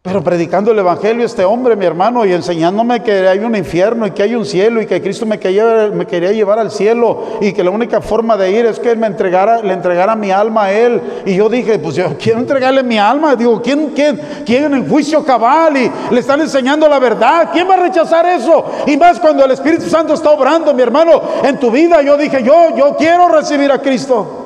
Pero 0.02 0.24
predicando 0.24 0.72
el 0.72 0.78
Evangelio 0.78 1.26
este 1.26 1.44
hombre, 1.44 1.76
mi 1.76 1.84
hermano, 1.84 2.24
y 2.24 2.32
enseñándome 2.32 3.02
que 3.02 3.28
hay 3.28 3.40
un 3.40 3.54
infierno 3.54 4.06
y 4.06 4.12
que 4.12 4.22
hay 4.22 4.34
un 4.34 4.46
cielo 4.46 4.80
y 4.80 4.86
que 4.86 5.02
Cristo 5.02 5.26
me 5.26 5.38
quería, 5.38 6.32
llevar 6.32 6.58
al 6.58 6.70
cielo 6.70 7.24
y 7.42 7.52
que 7.52 7.62
la 7.62 7.70
única 7.70 8.00
forma 8.00 8.34
de 8.38 8.50
ir 8.50 8.64
es 8.64 8.80
que 8.80 8.92
Él 8.92 8.96
me 8.96 9.06
entregara, 9.06 9.60
le 9.60 9.74
entregara 9.74 10.16
mi 10.16 10.30
alma 10.30 10.64
a 10.64 10.72
Él. 10.72 11.02
Y 11.26 11.36
yo 11.36 11.50
dije, 11.50 11.78
pues 11.78 11.96
yo 11.96 12.16
quiero 12.18 12.38
entregarle 12.38 12.82
mi 12.82 12.96
alma. 12.96 13.36
Digo, 13.36 13.60
¿quién, 13.60 13.88
quién, 13.94 14.18
quién 14.46 14.64
en 14.64 14.72
el 14.72 14.88
juicio 14.88 15.22
cabal 15.22 15.76
y 15.76 15.92
le 16.10 16.20
están 16.20 16.40
enseñando 16.40 16.88
la 16.88 16.98
verdad? 16.98 17.50
¿Quién 17.52 17.68
va 17.68 17.74
a 17.74 17.80
rechazar 17.80 18.24
eso? 18.24 18.64
Y 18.86 18.96
más 18.96 19.20
cuando 19.20 19.44
el 19.44 19.50
Espíritu 19.50 19.82
Santo 19.82 20.14
está 20.14 20.30
obrando, 20.30 20.72
mi 20.72 20.80
hermano, 20.80 21.20
en 21.44 21.58
tu 21.58 21.70
vida. 21.70 22.00
Yo 22.00 22.16
dije, 22.16 22.42
yo, 22.42 22.74
yo 22.74 22.96
quiero 22.96 23.28
recibir 23.28 23.70
a 23.70 23.82
Cristo. 23.82 24.40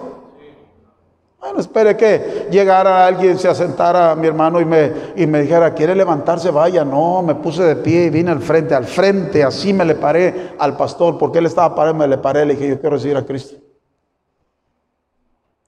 Bueno, 1.45 1.61
espere 1.61 1.95
que 1.95 2.44
llegara 2.55 3.07
alguien, 3.07 3.39
se 3.39 3.49
asentara 3.49 4.15
mi 4.15 4.27
hermano 4.27 4.61
y 4.61 4.65
me, 4.65 4.93
y 5.17 5.27
me 5.27 5.43
dijera, 5.43 5.75
¿quiere 5.75 5.95
levantarse? 5.95 6.51
Vaya, 6.51 6.85
no, 6.85 7.23
me 7.23 7.35
puse 7.35 7.63
de 7.63 7.77
pie 7.77 8.07
y 8.07 8.11
vine 8.11 8.31
al 8.31 8.41
frente, 8.41 8.75
al 8.75 8.87
frente, 8.87 9.45
así 9.45 9.73
me 9.73 9.85
le 9.85 9.95
paré 9.95 10.55
al 10.59 10.77
pastor, 10.77 11.19
porque 11.19 11.39
él 11.39 11.47
estaba 11.47 11.75
parado, 11.75 11.95
me 11.95 12.09
le 12.09 12.19
paré, 12.19 12.47
le 12.47 12.55
dije, 12.55 12.69
yo 12.69 12.81
quiero 12.81 12.97
recibir 12.97 13.17
a 13.17 13.25
Cristo. 13.25 13.57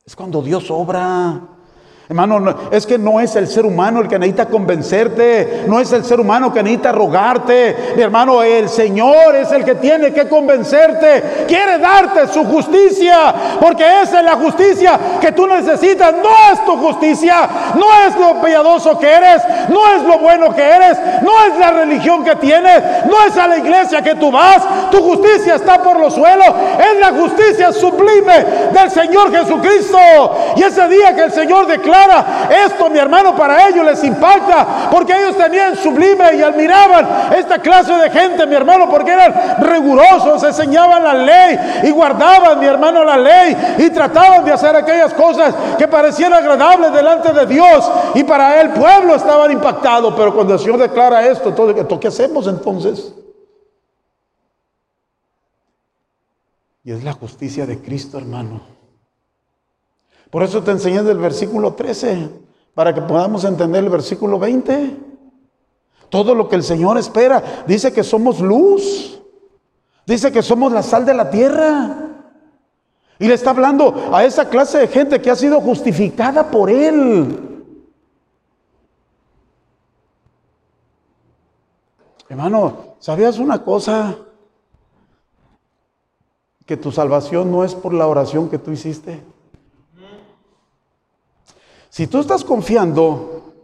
Es 0.04 0.14
cuando 0.14 0.40
Dios 0.40 0.70
obra. 0.70 1.55
Hermano, 2.08 2.54
es 2.70 2.86
que 2.86 2.98
no 2.98 3.18
es 3.18 3.34
el 3.34 3.48
ser 3.48 3.66
humano 3.66 4.00
el 4.00 4.06
que 4.06 4.16
necesita 4.16 4.46
convencerte, 4.46 5.64
no 5.66 5.80
es 5.80 5.92
el 5.92 6.04
ser 6.04 6.20
humano 6.20 6.52
que 6.52 6.62
necesita 6.62 6.92
rogarte. 6.92 7.94
Mi 7.96 8.02
hermano, 8.02 8.44
el 8.44 8.68
Señor 8.68 9.34
es 9.34 9.50
el 9.50 9.64
que 9.64 9.74
tiene 9.74 10.12
que 10.12 10.28
convencerte. 10.28 11.46
Quiere 11.48 11.78
darte 11.78 12.28
su 12.28 12.44
justicia, 12.44 13.34
porque 13.60 14.02
esa 14.02 14.20
es 14.20 14.24
la 14.24 14.36
justicia 14.36 15.00
que 15.20 15.32
tú 15.32 15.48
necesitas. 15.48 16.12
No 16.12 16.30
es 16.52 16.64
tu 16.64 16.76
justicia, 16.76 17.48
no 17.74 17.86
es 18.06 18.16
lo 18.16 18.40
piadoso 18.40 18.96
que 19.00 19.10
eres, 19.10 19.42
no 19.68 19.88
es 19.96 20.02
lo 20.04 20.20
bueno 20.20 20.54
que 20.54 20.62
eres, 20.62 20.96
no 21.22 21.32
es 21.44 21.58
la 21.58 21.72
religión 21.72 22.22
que 22.22 22.36
tienes, 22.36 22.84
no 23.06 23.20
es 23.26 23.36
a 23.36 23.48
la 23.48 23.58
iglesia 23.58 24.00
que 24.00 24.14
tú 24.14 24.30
vas. 24.30 24.62
Tu 24.92 25.02
justicia 25.02 25.56
está 25.56 25.82
por 25.82 25.98
los 25.98 26.14
suelos, 26.14 26.54
es 26.78 27.00
la 27.00 27.08
justicia 27.08 27.72
sublime 27.72 28.44
del 28.72 28.92
Señor 28.92 29.32
Jesucristo. 29.32 29.98
Y 30.54 30.62
ese 30.62 30.86
día 30.86 31.12
que 31.12 31.24
el 31.24 31.32
Señor 31.32 31.66
declara 31.66 31.95
esto, 32.66 32.90
mi 32.90 32.98
hermano, 32.98 33.34
para 33.34 33.68
ellos 33.68 33.84
les 33.84 34.02
impacta, 34.04 34.88
porque 34.90 35.12
ellos 35.12 35.36
tenían 35.36 35.76
sublime 35.76 36.36
y 36.36 36.42
admiraban 36.42 37.32
esta 37.36 37.58
clase 37.58 37.92
de 37.94 38.10
gente, 38.10 38.46
mi 38.46 38.54
hermano, 38.54 38.88
porque 38.88 39.12
eran 39.12 39.34
rigurosos, 39.60 40.42
enseñaban 40.42 41.02
la 41.02 41.14
ley 41.14 41.58
y 41.84 41.90
guardaban, 41.90 42.58
mi 42.58 42.66
hermano, 42.66 43.04
la 43.04 43.16
ley 43.16 43.56
y 43.78 43.90
trataban 43.90 44.44
de 44.44 44.52
hacer 44.52 44.74
aquellas 44.76 45.12
cosas 45.14 45.54
que 45.78 45.88
parecían 45.88 46.32
agradables 46.32 46.92
delante 46.92 47.32
de 47.32 47.46
Dios 47.46 47.90
y 48.14 48.24
para 48.24 48.60
el 48.60 48.70
pueblo 48.70 49.14
estaban 49.14 49.50
impactados. 49.50 50.14
Pero 50.16 50.34
cuando 50.34 50.54
el 50.54 50.58
Señor 50.58 50.78
declara 50.78 51.26
esto, 51.26 51.52
todo, 51.54 51.74
¿qué 52.00 52.08
hacemos 52.08 52.46
entonces? 52.46 53.14
Y 56.84 56.92
es 56.92 57.02
la 57.02 57.12
justicia 57.12 57.66
de 57.66 57.80
Cristo, 57.80 58.16
hermano. 58.16 58.75
Por 60.30 60.42
eso 60.42 60.62
te 60.62 60.72
enseñé 60.72 61.02
del 61.02 61.18
versículo 61.18 61.74
13, 61.74 62.28
para 62.74 62.94
que 62.94 63.02
podamos 63.02 63.44
entender 63.44 63.84
el 63.84 63.90
versículo 63.90 64.38
20. 64.38 64.96
Todo 66.08 66.34
lo 66.34 66.48
que 66.48 66.56
el 66.56 66.62
Señor 66.62 66.98
espera. 66.98 67.64
Dice 67.66 67.92
que 67.92 68.04
somos 68.04 68.40
luz. 68.40 69.20
Dice 70.06 70.30
que 70.30 70.42
somos 70.42 70.72
la 70.72 70.82
sal 70.82 71.04
de 71.04 71.14
la 71.14 71.30
tierra. 71.30 72.06
Y 73.18 73.28
le 73.28 73.34
está 73.34 73.50
hablando 73.50 74.10
a 74.12 74.24
esa 74.24 74.48
clase 74.48 74.78
de 74.78 74.88
gente 74.88 75.20
que 75.20 75.30
ha 75.30 75.36
sido 75.36 75.60
justificada 75.60 76.50
por 76.50 76.70
Él. 76.70 77.64
Hermano, 82.28 82.96
¿sabías 82.98 83.38
una 83.38 83.62
cosa? 83.62 84.16
Que 86.66 86.76
tu 86.76 86.90
salvación 86.90 87.50
no 87.50 87.64
es 87.64 87.74
por 87.74 87.94
la 87.94 88.06
oración 88.06 88.50
que 88.50 88.58
tú 88.58 88.72
hiciste. 88.72 89.22
Si 91.96 92.06
tú 92.06 92.20
estás 92.20 92.44
confiando 92.44 93.54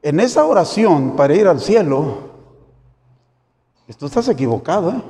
en 0.00 0.18
esa 0.18 0.46
oración 0.46 1.14
para 1.14 1.34
ir 1.34 1.46
al 1.46 1.60
cielo, 1.60 2.20
tú 3.98 4.06
estás 4.06 4.26
equivocado. 4.30 4.92
¿eh? 4.92 5.02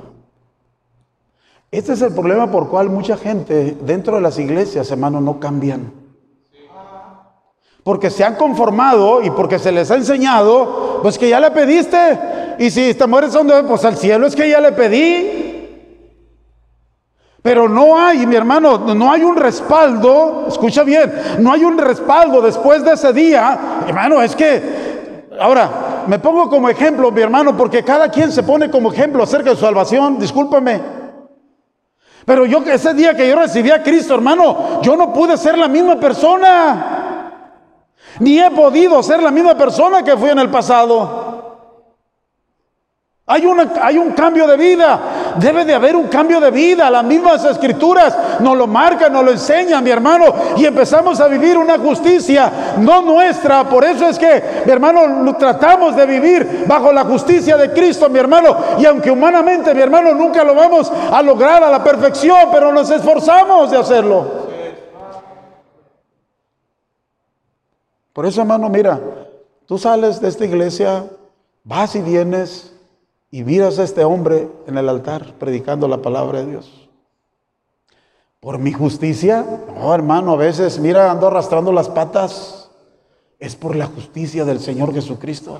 Este 1.71 1.93
es 1.93 2.01
el 2.01 2.13
problema 2.13 2.51
por 2.51 2.67
cual 2.67 2.89
mucha 2.89 3.15
gente 3.15 3.77
dentro 3.85 4.17
de 4.17 4.21
las 4.21 4.37
iglesias, 4.37 4.91
hermano, 4.91 5.21
no 5.21 5.39
cambian. 5.39 5.93
Porque 7.85 8.09
se 8.09 8.25
han 8.25 8.35
conformado 8.35 9.23
y 9.23 9.29
porque 9.29 9.59
se 9.59 9.71
les 9.71 9.89
ha 9.89 9.95
enseñado, 9.95 10.99
pues 11.01 11.17
que 11.17 11.29
ya 11.29 11.39
le 11.39 11.51
pediste. 11.51 12.19
Y 12.59 12.69
si 12.69 12.93
te 12.95 13.07
mueres 13.07 13.31
donde, 13.31 13.63
pues 13.63 13.85
al 13.85 13.95
cielo 13.95 14.27
es 14.27 14.35
que 14.35 14.49
ya 14.49 14.59
le 14.59 14.73
pedí. 14.73 15.42
Pero 17.43 17.67
no 17.67 17.99
hay, 17.99 18.25
mi 18.25 18.37
hermano, 18.37 18.77
no 18.95 19.11
hay 19.11 19.21
un 19.21 19.35
respaldo, 19.35 20.45
escucha 20.47 20.83
bien, 20.83 21.11
no 21.39 21.51
hay 21.51 21.65
un 21.65 21.77
respaldo 21.77 22.41
después 22.41 22.85
de 22.85 22.93
ese 22.93 23.11
día. 23.11 23.83
Hermano, 23.85 24.21
es 24.21 24.33
que, 24.33 25.27
ahora, 25.37 26.05
me 26.07 26.19
pongo 26.19 26.49
como 26.49 26.69
ejemplo, 26.69 27.11
mi 27.11 27.21
hermano, 27.21 27.55
porque 27.57 27.83
cada 27.83 28.07
quien 28.07 28.31
se 28.31 28.43
pone 28.43 28.71
como 28.71 28.93
ejemplo 28.93 29.21
acerca 29.21 29.49
de 29.49 29.57
su 29.57 29.65
salvación, 29.65 30.17
discúlpame. 30.17 30.81
Pero 32.25 32.45
yo 32.45 32.59
ese 32.59 32.93
día 32.93 33.13
que 33.13 33.27
yo 33.27 33.35
recibí 33.35 33.71
a 33.71 33.83
Cristo, 33.83 34.15
hermano, 34.15 34.81
yo 34.81 34.95
no 34.95 35.11
pude 35.11 35.35
ser 35.35 35.57
la 35.57 35.67
misma 35.67 35.99
persona. 35.99 37.31
Ni 38.19 38.39
he 38.39 38.51
podido 38.51 39.03
ser 39.03 39.21
la 39.21 39.31
misma 39.31 39.55
persona 39.55 40.01
que 40.01 40.15
fui 40.15 40.29
en 40.29 40.39
el 40.39 40.49
pasado. 40.49 41.33
Hay, 43.25 43.45
hay 43.81 43.97
un 43.97 44.11
cambio 44.11 44.47
de 44.47 44.55
vida. 44.55 44.99
Debe 45.39 45.65
de 45.65 45.73
haber 45.73 45.95
un 45.95 46.07
cambio 46.07 46.39
de 46.39 46.51
vida. 46.51 46.89
Las 46.89 47.03
mismas 47.03 47.43
escrituras 47.45 48.15
nos 48.39 48.57
lo 48.57 48.67
marcan, 48.67 49.13
nos 49.13 49.23
lo 49.23 49.31
enseñan, 49.31 49.83
mi 49.83 49.89
hermano. 49.89 50.25
Y 50.57 50.65
empezamos 50.65 51.19
a 51.19 51.27
vivir 51.27 51.57
una 51.57 51.77
justicia 51.77 52.75
no 52.79 53.01
nuestra. 53.01 53.67
Por 53.69 53.83
eso 53.83 54.07
es 54.07 54.17
que, 54.17 54.43
mi 54.65 54.71
hermano, 54.71 55.35
tratamos 55.37 55.95
de 55.95 56.05
vivir 56.05 56.65
bajo 56.67 56.91
la 56.91 57.03
justicia 57.03 57.57
de 57.57 57.71
Cristo, 57.71 58.09
mi 58.09 58.19
hermano. 58.19 58.55
Y 58.79 58.85
aunque 58.85 59.11
humanamente, 59.11 59.73
mi 59.73 59.81
hermano, 59.81 60.13
nunca 60.13 60.43
lo 60.43 60.55
vamos 60.55 60.91
a 61.11 61.21
lograr 61.21 61.63
a 61.63 61.69
la 61.69 61.83
perfección, 61.83 62.49
pero 62.51 62.71
nos 62.71 62.89
esforzamos 62.89 63.71
de 63.71 63.77
hacerlo. 63.77 64.43
Por 68.13 68.27
eso, 68.27 68.41
hermano, 68.41 68.69
mira, 68.69 68.99
tú 69.65 69.77
sales 69.77 70.21
de 70.21 70.29
esta 70.29 70.45
iglesia, 70.45 71.05
vas 71.63 71.95
y 71.95 72.01
vienes 72.01 72.72
y 73.33 73.43
miras 73.43 73.79
a 73.79 73.83
este 73.83 74.03
hombre 74.03 74.47
en 74.67 74.77
el 74.77 74.87
altar 74.87 75.33
predicando 75.39 75.87
la 75.87 76.03
palabra 76.03 76.41
de 76.43 76.51
Dios. 76.51 76.87
Por 78.39 78.59
mi 78.59 78.71
justicia, 78.71 79.43
no 79.75 79.95
hermano, 79.95 80.33
a 80.33 80.35
veces, 80.35 80.77
mira, 80.77 81.09
ando 81.09 81.25
arrastrando 81.25 81.71
las 81.71 81.89
patas. 81.89 82.69
Es 83.39 83.55
por 83.55 83.75
la 83.75 83.87
justicia 83.87 84.45
del 84.45 84.59
Señor 84.59 84.93
Jesucristo. 84.93 85.59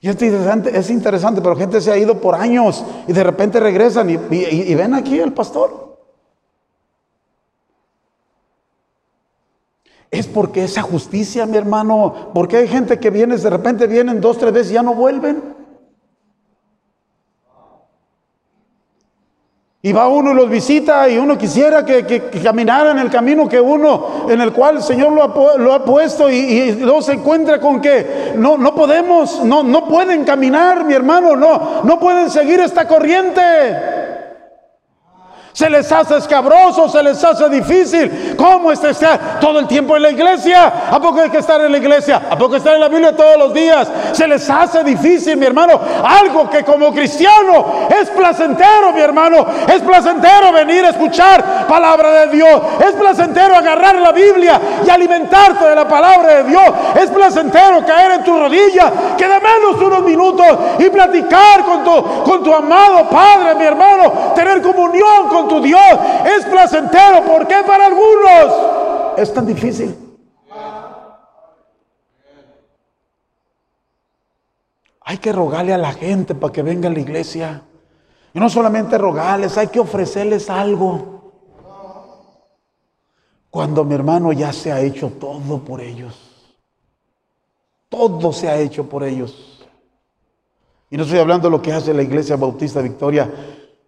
Y 0.00 0.08
es 0.10 0.20
interesante, 0.20 0.78
es 0.78 0.90
interesante, 0.90 1.40
pero 1.40 1.56
gente 1.56 1.80
se 1.80 1.90
ha 1.90 1.96
ido 1.96 2.20
por 2.20 2.34
años 2.34 2.84
y 3.06 3.12
de 3.14 3.24
repente 3.24 3.58
regresan 3.58 4.10
y, 4.10 4.18
y 4.34 4.74
ven 4.74 4.92
aquí 4.92 5.18
al 5.20 5.32
pastor. 5.32 5.96
Es 10.10 10.26
porque 10.26 10.64
esa 10.64 10.82
justicia, 10.82 11.46
mi 11.46 11.56
hermano, 11.56 12.32
porque 12.34 12.58
hay 12.58 12.68
gente 12.68 13.00
que 13.00 13.08
viene, 13.08 13.38
de 13.38 13.48
repente 13.48 13.86
vienen 13.86 14.20
dos, 14.20 14.36
tres 14.36 14.52
veces 14.52 14.72
y 14.72 14.74
ya 14.74 14.82
no 14.82 14.92
vuelven. 14.92 15.57
Y 19.88 19.92
va 19.92 20.06
uno 20.06 20.32
y 20.32 20.34
los 20.34 20.50
visita 20.50 21.08
y 21.08 21.16
uno 21.16 21.38
quisiera 21.38 21.82
que, 21.82 22.04
en 22.90 22.98
el 22.98 23.08
camino 23.08 23.48
que 23.48 23.58
uno, 23.58 24.26
en 24.28 24.38
el 24.38 24.52
cual 24.52 24.76
el 24.76 24.82
Señor 24.82 25.12
lo 25.12 25.72
ha, 25.72 25.82
puesto 25.82 26.28
y, 26.28 26.34
y, 26.36 26.72
luego 26.72 27.00
se 27.00 27.14
encuentra 27.14 27.58
con 27.58 27.80
que 27.80 28.34
no, 28.36 28.58
no 28.58 28.74
podemos, 28.74 29.42
no, 29.44 29.62
no 29.62 29.88
pueden 29.88 30.24
caminar, 30.24 30.84
mi 30.84 30.92
hermano, 30.92 31.36
no, 31.36 31.80
no 31.84 31.98
pueden 31.98 32.28
seguir 32.28 32.60
esta 32.60 32.86
corriente 32.86 33.40
se 35.58 35.68
les 35.68 35.90
hace 35.90 36.16
escabroso, 36.18 36.88
se 36.88 37.02
les 37.02 37.24
hace 37.24 37.48
difícil. 37.48 38.36
¿Cómo 38.36 38.70
está 38.70 38.92
todo 39.40 39.58
el 39.58 39.66
tiempo 39.66 39.96
en 39.96 40.02
la 40.02 40.10
iglesia? 40.10 40.72
¿A 40.88 41.00
poco 41.00 41.20
hay 41.20 41.30
que 41.30 41.38
estar 41.38 41.60
en 41.60 41.72
la 41.72 41.78
iglesia? 41.78 42.22
¿A 42.30 42.38
poco 42.38 42.54
estar 42.54 42.76
en 42.76 42.80
la 42.80 42.86
Biblia 42.86 43.16
todos 43.16 43.36
los 43.36 43.52
días? 43.52 43.88
Se 44.12 44.28
les 44.28 44.48
hace 44.48 44.84
difícil, 44.84 45.36
mi 45.36 45.46
hermano. 45.46 45.80
Algo 46.04 46.48
que 46.48 46.62
como 46.62 46.92
cristiano 46.92 47.88
es 47.90 48.08
placentero, 48.10 48.92
mi 48.94 49.00
hermano. 49.00 49.44
Es 49.66 49.82
placentero 49.82 50.52
venir 50.52 50.84
a 50.84 50.90
escuchar 50.90 51.66
palabra 51.66 52.08
de 52.08 52.36
Dios. 52.36 52.62
Es 52.78 52.92
placentero 52.92 53.56
agarrar 53.56 53.96
la 53.96 54.12
Biblia 54.12 54.60
y 54.86 54.88
alimentarte 54.88 55.64
de 55.64 55.74
la 55.74 55.88
palabra 55.88 56.36
de 56.36 56.44
Dios. 56.44 56.66
Es 56.94 57.10
placentero 57.10 57.84
caer 57.84 58.12
en 58.12 58.22
tu 58.22 58.38
rodilla, 58.38 58.92
que 59.16 59.26
menos 59.26 59.82
unos 59.82 60.02
minutos 60.02 60.46
y 60.78 60.88
platicar 60.88 61.64
con 61.64 61.82
tu, 61.82 62.22
con 62.22 62.44
tu 62.44 62.54
amado 62.54 63.08
Padre, 63.10 63.56
mi 63.56 63.64
hermano. 63.64 64.32
Tener 64.36 64.62
comunión 64.62 65.28
con 65.28 65.47
tu 65.48 65.60
Dios 65.60 65.80
es 66.36 66.44
placentero. 66.44 67.24
¿Por 67.24 67.46
qué 67.46 67.56
para 67.66 67.86
algunos 67.86 69.16
es 69.16 69.32
tan 69.32 69.46
difícil? 69.46 69.96
Hay 75.00 75.18
que 75.18 75.32
rogarle 75.32 75.72
a 75.72 75.78
la 75.78 75.92
gente 75.92 76.34
para 76.34 76.52
que 76.52 76.62
venga 76.62 76.88
a 76.88 76.92
la 76.92 77.00
iglesia. 77.00 77.62
Y 78.34 78.38
no 78.38 78.50
solamente 78.50 78.98
rogarles, 78.98 79.56
hay 79.56 79.68
que 79.68 79.80
ofrecerles 79.80 80.50
algo. 80.50 81.32
Cuando 83.50 83.84
mi 83.84 83.94
hermano 83.94 84.32
ya 84.32 84.52
se 84.52 84.70
ha 84.70 84.80
hecho 84.80 85.12
todo 85.18 85.64
por 85.64 85.80
ellos. 85.80 86.14
Todo 87.88 88.32
se 88.34 88.48
ha 88.48 88.58
hecho 88.58 88.86
por 88.88 89.02
ellos. 89.02 89.66
Y 90.90 90.96
no 90.96 91.04
estoy 91.04 91.18
hablando 91.18 91.48
de 91.48 91.56
lo 91.56 91.62
que 91.62 91.72
hace 91.72 91.94
la 91.94 92.02
iglesia 92.02 92.36
bautista 92.36 92.80
Victoria 92.80 93.30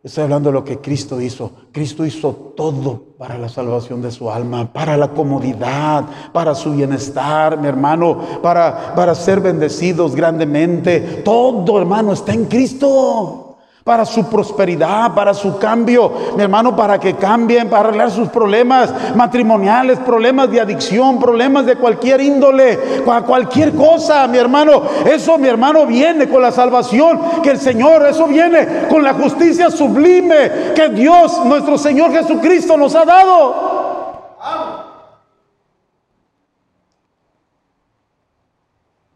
Estoy 0.02 0.24
hablando 0.24 0.48
de 0.48 0.54
lo 0.54 0.64
que 0.64 0.78
Cristo 0.78 1.20
hizo. 1.20 1.52
Cristo 1.72 2.06
hizo 2.06 2.32
todo 2.56 3.02
para 3.18 3.36
la 3.36 3.50
salvación 3.50 4.00
de 4.00 4.10
su 4.10 4.30
alma, 4.30 4.72
para 4.72 4.96
la 4.96 5.08
comodidad, 5.08 6.04
para 6.32 6.54
su 6.54 6.72
bienestar, 6.72 7.58
mi 7.58 7.68
hermano, 7.68 8.18
para, 8.42 8.94
para 8.94 9.14
ser 9.14 9.40
bendecidos 9.40 10.14
grandemente. 10.14 11.00
Todo, 11.22 11.78
hermano, 11.78 12.14
está 12.14 12.32
en 12.32 12.46
Cristo. 12.46 13.49
Para 13.84 14.04
su 14.04 14.28
prosperidad, 14.28 15.14
para 15.14 15.32
su 15.32 15.58
cambio, 15.58 16.12
mi 16.36 16.42
hermano, 16.42 16.76
para 16.76 17.00
que 17.00 17.14
cambien, 17.14 17.70
para 17.70 17.88
arreglar 17.88 18.10
sus 18.10 18.28
problemas 18.28 18.92
matrimoniales, 19.16 19.98
problemas 20.00 20.50
de 20.50 20.60
adicción, 20.60 21.18
problemas 21.18 21.64
de 21.64 21.76
cualquier 21.76 22.20
índole, 22.20 22.78
cualquier 23.26 23.74
cosa, 23.74 24.26
mi 24.26 24.36
hermano. 24.36 24.82
Eso, 25.06 25.38
mi 25.38 25.48
hermano, 25.48 25.86
viene 25.86 26.28
con 26.28 26.42
la 26.42 26.52
salvación 26.52 27.42
que 27.42 27.50
el 27.50 27.58
Señor, 27.58 28.06
eso 28.06 28.26
viene 28.26 28.86
con 28.88 29.02
la 29.02 29.14
justicia 29.14 29.70
sublime 29.70 30.72
que 30.74 30.90
Dios, 30.90 31.44
nuestro 31.46 31.78
Señor 31.78 32.12
Jesucristo, 32.12 32.76
nos 32.76 32.94
ha 32.94 33.04
dado. 33.06 33.70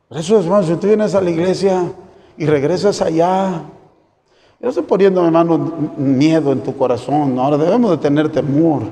Por 0.09 0.19
eso, 0.19 0.39
hermano, 0.39 0.63
si 0.63 0.75
tú 0.77 0.87
vienes 0.87 1.15
a 1.15 1.21
la 1.21 1.29
iglesia 1.29 1.83
y 2.39 2.47
regresas 2.47 3.03
allá, 3.03 3.63
yo 4.61 4.69
estoy 4.69 4.85
poniendo, 4.85 5.25
hermano, 5.25 5.59
miedo 5.97 6.53
en 6.53 6.61
tu 6.61 6.77
corazón. 6.77 7.39
Ahora 7.39 7.59
debemos 7.59 7.91
de 7.91 7.99
tener 7.99 8.31
temor. 8.31 8.83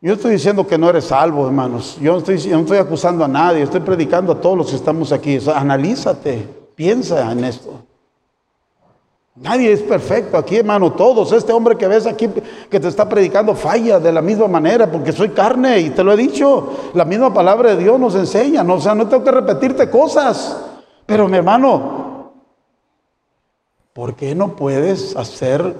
Yo 0.00 0.14
estoy 0.14 0.32
diciendo 0.32 0.66
que 0.66 0.78
no 0.78 0.88
eres 0.88 1.06
salvo, 1.06 1.46
hermanos. 1.46 1.98
Yo 2.00 2.12
no 2.12 2.18
estoy, 2.18 2.36
no 2.50 2.60
estoy 2.60 2.78
acusando 2.78 3.24
a 3.24 3.28
nadie. 3.28 3.62
Estoy 3.62 3.80
predicando 3.80 4.32
a 4.32 4.40
todos 4.40 4.56
los 4.56 4.70
que 4.70 4.76
estamos 4.76 5.12
aquí. 5.12 5.38
analízate, 5.54 6.48
piensa 6.74 7.32
en 7.32 7.44
esto. 7.44 7.82
Nadie 9.34 9.72
es 9.72 9.82
perfecto 9.82 10.36
aquí, 10.36 10.56
hermano. 10.56 10.92
Todos. 10.92 11.32
Este 11.32 11.52
hombre 11.52 11.76
que 11.76 11.86
ves 11.86 12.06
aquí 12.06 12.28
que 12.70 12.80
te 12.80 12.88
está 12.88 13.08
predicando 13.08 13.54
falla 13.54 14.00
de 14.00 14.12
la 14.12 14.22
misma 14.22 14.48
manera 14.48 14.90
porque 14.90 15.12
soy 15.12 15.28
carne 15.30 15.80
y 15.80 15.90
te 15.90 16.02
lo 16.02 16.12
he 16.12 16.16
dicho. 16.16 16.72
La 16.94 17.04
misma 17.04 17.32
palabra 17.32 17.74
de 17.74 17.82
Dios 17.82 17.98
nos 18.00 18.14
enseña. 18.14 18.62
O 18.62 18.80
sea, 18.80 18.94
no 18.94 19.06
tengo 19.06 19.22
que 19.22 19.30
repetirte 19.30 19.90
cosas. 19.90 20.64
Pero 21.06 21.28
mi 21.28 21.38
hermano, 21.38 22.07
¿Por 23.98 24.14
qué 24.14 24.36
no 24.36 24.54
puedes 24.54 25.16
hacer 25.16 25.74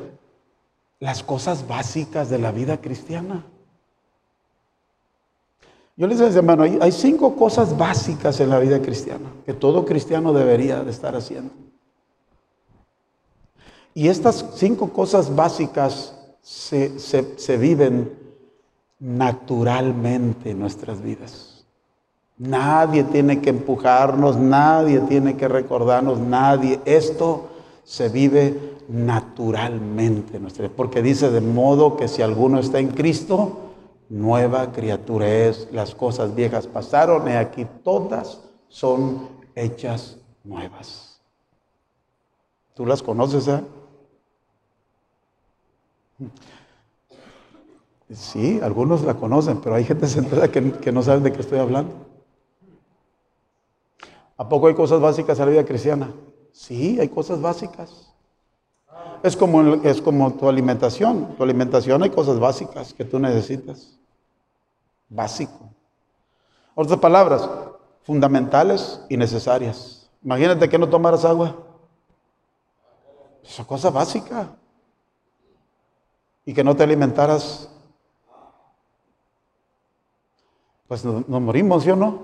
las 0.99 1.23
cosas 1.23 1.69
básicas 1.69 2.29
de 2.29 2.41
la 2.41 2.51
vida 2.51 2.81
cristiana? 2.81 3.45
Yo 5.97 6.09
les 6.09 6.19
decía, 6.19 6.39
hermano, 6.39 6.65
hay, 6.65 6.91
cinco 6.91 7.37
cosas 7.37 7.79
básicas 7.79 8.41
en 8.41 8.51
la 8.51 8.59
vida 8.59 8.83
cristiana 8.83 9.31
que 9.47 9.55
todo 9.55 9.85
cristiano 9.85 10.33
debería 10.33 10.83
de 10.83 10.91
estar 10.91 11.15
haciendo. 11.15 11.53
Y 13.95 14.09
estas 14.09 14.47
cinco 14.57 14.93
cosas 14.93 15.37
básicas 15.37 16.19
se, 16.43 16.99
se 16.99 17.57
viven 17.57 18.19
naturalmente 18.99 20.51
en 20.51 20.59
nuestras 20.59 21.01
vidas. 21.01 21.65
Nadie 22.37 23.05
tiene 23.05 23.41
que 23.41 23.51
empujarnos, 23.51 24.37
nadie 24.37 24.99
tiene 25.03 25.37
que 25.37 25.47
recordarnos, 25.47 26.19
nadie. 26.19 26.81
Esto 26.85 27.51
se 27.89 28.11
vive 28.11 28.77
naturalmente. 28.89 30.39
Porque 30.69 31.01
dice 31.01 31.31
de 31.31 31.41
modo 31.41 31.97
que 31.97 32.07
si 32.07 32.21
alguno 32.21 32.61
está 32.61 32.81
en 32.81 32.89
Cristo, 32.89 33.73
nueva 34.11 34.73
criatura 34.73 35.27
es. 35.27 35.69
Las 35.73 35.95
cosas 35.95 36.35
viejas 36.35 36.67
pasaron 36.67 37.27
y 37.29 37.33
aquí 37.33 37.67
todas 37.83 38.45
son 38.69 39.31
hechas 39.55 40.19
nuevas. 40.45 41.23
¿Tú 42.75 42.85
las 42.85 43.03
conoces, 43.03 43.49
eh? 43.49 43.63
Sí, 48.13 48.61
algunos 48.63 49.03
la 49.03 49.15
conocen, 49.15 49.63
pero 49.63 49.77
hay 49.77 49.85
gente 49.85 50.07
sentada 50.09 50.53
que, 50.53 50.73
que 50.73 50.93
no 50.93 51.03
saben 51.03 51.23
de 51.23 51.33
qué 51.33 51.41
estoy 51.41 51.59
hablando. 51.59 51.95
¿A 54.37 54.47
poco 54.47 54.67
hay 54.67 54.75
cosas 54.75 55.01
básicas 55.01 55.39
en 55.39 55.47
la 55.47 55.51
vida 55.53 55.65
cristiana? 55.65 56.13
Sí, 56.53 56.99
hay 57.01 57.09
cosas 57.09 57.41
básicas. 57.41 58.13
Es 59.23 59.37
como, 59.37 59.75
es 59.75 60.01
como 60.01 60.33
tu 60.35 60.49
alimentación. 60.49 61.35
Tu 61.37 61.43
alimentación 61.43 62.03
hay 62.03 62.11
cosas 62.11 62.39
básicas 62.39 62.93
que 62.93 63.05
tú 63.05 63.19
necesitas. 63.19 63.99
Básico. 65.09 65.71
Otras 66.75 66.99
palabras, 67.01 67.49
fundamentales 68.03 69.01
y 69.09 69.17
necesarias. 69.17 70.09
Imagínate 70.23 70.69
que 70.69 70.79
no 70.79 70.89
tomaras 70.89 71.25
agua. 71.25 71.57
Es 73.43 73.65
cosa 73.67 73.91
básica. 73.91 74.49
Y 76.45 76.55
que 76.55 76.65
no 76.65 76.77
te 76.77 76.85
alimentaras. 76.85 77.69
Pues 80.87 81.05
nos, 81.05 81.29
nos 81.29 81.41
morimos, 81.41 81.83
¿sí 81.83 81.91
o 81.91 81.97
no? 81.97 82.23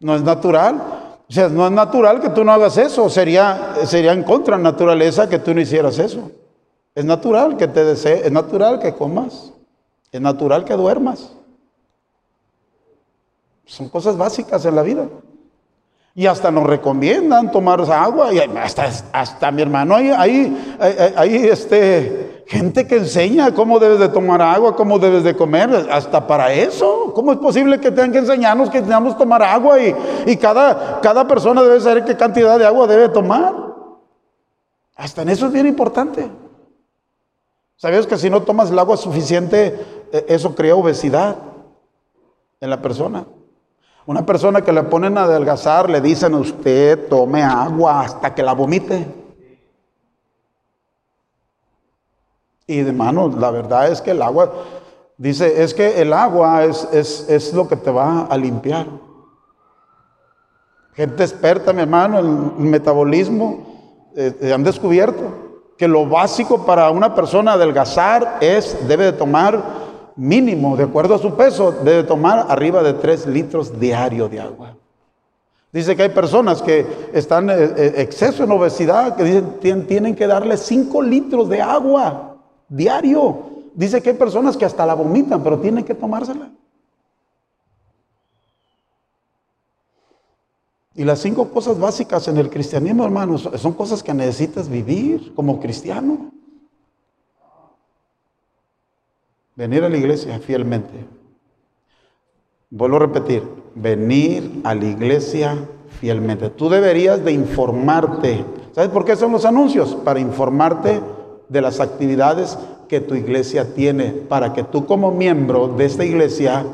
No 0.00 0.14
es 0.14 0.22
natural. 0.22 0.97
O 1.28 1.32
sea, 1.32 1.48
no 1.48 1.66
es 1.66 1.72
natural 1.72 2.20
que 2.20 2.30
tú 2.30 2.42
no 2.42 2.52
hagas 2.52 2.78
eso, 2.78 3.08
sería, 3.10 3.74
sería 3.84 4.12
en 4.12 4.22
contra 4.22 4.56
de 4.56 4.62
naturaleza 4.62 5.28
que 5.28 5.38
tú 5.38 5.52
no 5.52 5.60
hicieras 5.60 5.98
eso. 5.98 6.30
Es 6.94 7.04
natural 7.04 7.56
que 7.56 7.68
te 7.68 7.84
desees, 7.84 8.24
es 8.24 8.32
natural 8.32 8.78
que 8.78 8.94
comas, 8.94 9.52
es 10.10 10.20
natural 10.20 10.64
que 10.64 10.74
duermas. 10.74 11.32
Son 13.66 13.90
cosas 13.90 14.16
básicas 14.16 14.64
en 14.64 14.74
la 14.74 14.82
vida. 14.82 15.06
Y 16.18 16.26
hasta 16.26 16.50
nos 16.50 16.64
recomiendan 16.64 17.52
tomar 17.52 17.80
agua, 17.80 18.32
y 18.32 18.40
hasta, 18.40 18.90
hasta 19.12 19.52
mi 19.52 19.62
hermano, 19.62 19.94
ahí, 19.94 20.10
ahí, 20.10 20.74
ahí 21.14 21.46
este, 21.46 22.42
Gente 22.48 22.88
que 22.88 22.96
enseña 22.96 23.54
cómo 23.54 23.78
debes 23.78 24.00
de 24.00 24.08
tomar 24.08 24.42
agua, 24.42 24.74
cómo 24.74 24.98
debes 24.98 25.22
de 25.22 25.36
comer, 25.36 25.86
hasta 25.92 26.26
para 26.26 26.52
eso. 26.52 27.12
¿Cómo 27.14 27.32
es 27.32 27.38
posible 27.38 27.78
que 27.78 27.90
tengan 27.90 28.10
que 28.10 28.18
enseñarnos 28.18 28.70
que 28.70 28.80
tenemos 28.80 29.12
que 29.12 29.18
tomar 29.20 29.42
agua 29.42 29.78
y, 29.78 29.94
y 30.26 30.36
cada, 30.38 30.98
cada 31.00 31.28
persona 31.28 31.62
debe 31.62 31.78
saber 31.78 32.04
qué 32.04 32.16
cantidad 32.16 32.58
de 32.58 32.66
agua 32.66 32.88
debe 32.88 33.10
tomar? 33.10 33.54
Hasta 34.96 35.22
en 35.22 35.28
eso 35.28 35.46
es 35.46 35.52
bien 35.52 35.66
importante. 35.66 36.28
¿Sabías 37.76 38.08
que 38.08 38.16
si 38.16 38.28
no 38.30 38.42
tomas 38.42 38.70
el 38.70 38.78
agua 38.78 38.96
suficiente, 38.96 40.06
e, 40.10 40.24
eso 40.30 40.54
crea 40.54 40.74
obesidad 40.74 41.36
en 42.60 42.70
la 42.70 42.80
persona? 42.80 43.24
Una 44.08 44.24
persona 44.24 44.62
que 44.62 44.72
le 44.72 44.84
ponen 44.84 45.18
a 45.18 45.24
adelgazar, 45.24 45.90
le 45.90 46.00
dicen 46.00 46.32
a 46.32 46.38
usted, 46.38 47.08
tome 47.10 47.42
agua 47.42 48.00
hasta 48.00 48.34
que 48.34 48.42
la 48.42 48.54
vomite. 48.54 49.06
Y 52.66 52.78
hermano, 52.78 53.28
la 53.38 53.50
verdad 53.50 53.92
es 53.92 54.00
que 54.00 54.12
el 54.12 54.22
agua, 54.22 54.50
dice, 55.18 55.62
es 55.62 55.74
que 55.74 56.00
el 56.00 56.14
agua 56.14 56.64
es, 56.64 56.88
es, 56.90 57.52
lo 57.52 57.68
que 57.68 57.76
te 57.76 57.90
va 57.90 58.22
a 58.22 58.38
limpiar. 58.38 58.86
Gente 60.94 61.24
experta, 61.24 61.74
mi 61.74 61.82
hermano, 61.82 62.18
en 62.18 62.70
metabolismo, 62.70 64.08
eh, 64.16 64.34
eh, 64.40 64.54
han 64.54 64.64
descubierto 64.64 65.66
que 65.76 65.86
lo 65.86 66.06
básico 66.06 66.64
para 66.64 66.90
una 66.90 67.14
persona 67.14 67.52
adelgazar 67.52 68.38
es, 68.40 68.88
debe 68.88 69.04
de 69.04 69.12
tomar 69.12 69.77
mínimo, 70.18 70.76
de 70.76 70.82
acuerdo 70.82 71.14
a 71.14 71.18
su 71.18 71.34
peso, 71.34 71.72
debe 71.72 72.02
tomar 72.02 72.46
arriba 72.48 72.82
de 72.82 72.92
3 72.92 73.26
litros 73.28 73.78
diario 73.78 74.28
de 74.28 74.40
agua. 74.40 74.76
Dice 75.72 75.94
que 75.94 76.02
hay 76.02 76.08
personas 76.08 76.60
que 76.60 76.84
están 77.12 77.48
en 77.48 77.74
eh, 77.76 77.94
exceso 77.98 78.44
en 78.44 78.50
obesidad, 78.50 79.16
que 79.16 79.24
dicen 79.24 79.86
tienen 79.86 80.14
que 80.14 80.26
darle 80.26 80.56
5 80.56 81.02
litros 81.02 81.48
de 81.48 81.62
agua 81.62 82.36
diario. 82.68 83.44
Dice 83.74 84.02
que 84.02 84.10
hay 84.10 84.16
personas 84.16 84.56
que 84.56 84.64
hasta 84.64 84.84
la 84.84 84.94
vomitan, 84.94 85.42
pero 85.42 85.58
tienen 85.58 85.84
que 85.84 85.94
tomársela. 85.94 86.50
Y 90.96 91.04
las 91.04 91.20
cinco 91.20 91.48
cosas 91.50 91.78
básicas 91.78 92.26
en 92.26 92.38
el 92.38 92.50
cristianismo, 92.50 93.04
hermanos, 93.04 93.48
son 93.54 93.72
cosas 93.72 94.02
que 94.02 94.12
necesitas 94.12 94.68
vivir 94.68 95.32
como 95.36 95.60
cristiano. 95.60 96.32
Venir 99.58 99.82
a 99.82 99.88
la 99.88 99.96
iglesia 99.96 100.38
fielmente. 100.38 101.04
Vuelvo 102.70 102.94
a 102.94 103.00
repetir, 103.00 103.42
venir 103.74 104.60
a 104.62 104.72
la 104.72 104.84
iglesia 104.84 105.58
fielmente. 106.00 106.48
Tú 106.50 106.68
deberías 106.68 107.24
de 107.24 107.32
informarte. 107.32 108.44
¿Sabes 108.70 108.90
por 108.90 109.04
qué 109.04 109.16
son 109.16 109.32
los 109.32 109.44
anuncios? 109.44 109.96
Para 109.96 110.20
informarte 110.20 111.00
de 111.48 111.60
las 111.60 111.80
actividades 111.80 112.56
que 112.88 113.00
tu 113.00 113.16
iglesia 113.16 113.74
tiene 113.74 114.12
para 114.12 114.52
que 114.52 114.62
tú 114.62 114.86
como 114.86 115.10
miembro 115.10 115.66
de 115.66 115.86
esta 115.86 116.04
iglesia 116.04 116.64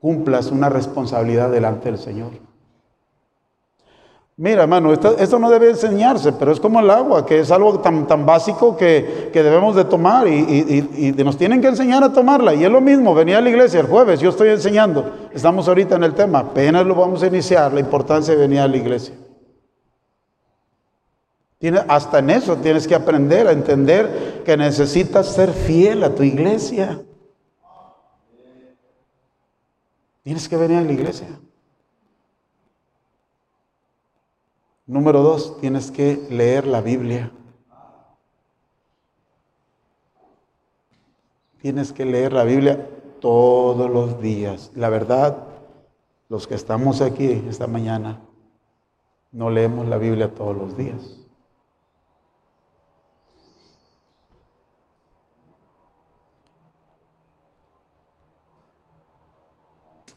cumplas 0.00 0.50
una 0.50 0.70
responsabilidad 0.70 1.50
delante 1.50 1.90
del 1.90 1.98
Señor. 1.98 2.30
Mira, 4.36 4.62
hermano, 4.62 4.92
esto, 4.92 5.38
no 5.38 5.48
debe 5.48 5.70
enseñarse, 5.70 6.32
pero 6.32 6.50
es 6.50 6.58
como 6.58 6.80
el 6.80 6.90
agua, 6.90 7.24
que 7.24 7.38
es 7.38 7.52
algo 7.52 7.78
tan, 7.78 8.06
tan 8.08 8.26
básico 8.26 8.76
que, 8.76 9.30
debemos 9.32 9.76
de 9.76 9.84
tomar 9.84 10.26
y, 10.26 10.88
y, 10.96 11.12
nos 11.22 11.36
tienen 11.36 11.60
que 11.60 11.68
enseñar 11.68 12.02
a 12.02 12.12
tomarla. 12.12 12.52
Y 12.54 12.64
es 12.64 12.70
lo 12.70 12.80
mismo, 12.80 13.14
venía 13.14 13.38
a 13.38 13.40
la 13.40 13.50
iglesia 13.50 13.80
el 13.80 13.86
jueves, 13.86 14.18
yo 14.18 14.30
estoy 14.30 14.48
enseñando, 14.48 15.28
estamos 15.32 15.68
ahorita 15.68 15.94
en 15.94 16.04
el 16.04 16.14
tema, 16.14 16.40
apenas 16.40 16.84
lo 16.84 16.96
vamos 16.96 17.22
a 17.22 17.28
iniciar, 17.28 17.72
la 17.72 17.80
importancia 17.80 18.34
de 18.34 18.40
venir 18.40 18.58
a 18.58 18.66
la 18.66 18.76
iglesia 18.76 19.14
hasta 21.88 22.18
en 22.18 22.30
eso 22.30 22.56
tienes 22.56 22.86
que 22.86 22.94
aprender 22.94 23.48
a 23.48 23.52
entender 23.52 24.42
que 24.44 24.56
necesitas 24.56 25.34
ser 25.34 25.52
fiel 25.52 26.04
a 26.04 26.14
tu 26.14 26.22
iglesia. 26.22 27.00
Tienes 30.22 30.48
que 30.48 30.56
venir 30.56 30.78
a 30.78 30.82
la 30.82 30.92
iglesia. 30.92 31.28
Número 34.86 35.22
dos, 35.22 35.58
tienes 35.60 35.90
que 35.90 36.26
leer 36.28 36.66
la 36.66 36.82
Biblia. 36.82 37.32
Tienes 41.62 41.92
que 41.94 42.04
leer 42.04 42.34
la 42.34 42.44
Biblia 42.44 42.90
todos 43.18 43.90
los 43.90 44.20
días. 44.20 44.70
La 44.74 44.90
verdad, 44.90 45.46
los 46.28 46.46
que 46.46 46.54
estamos 46.54 47.00
aquí 47.00 47.42
esta 47.48 47.66
mañana, 47.66 48.20
no 49.32 49.48
leemos 49.48 49.88
la 49.88 49.96
Biblia 49.96 50.34
todos 50.34 50.54
los 50.54 50.76
días. 50.76 51.18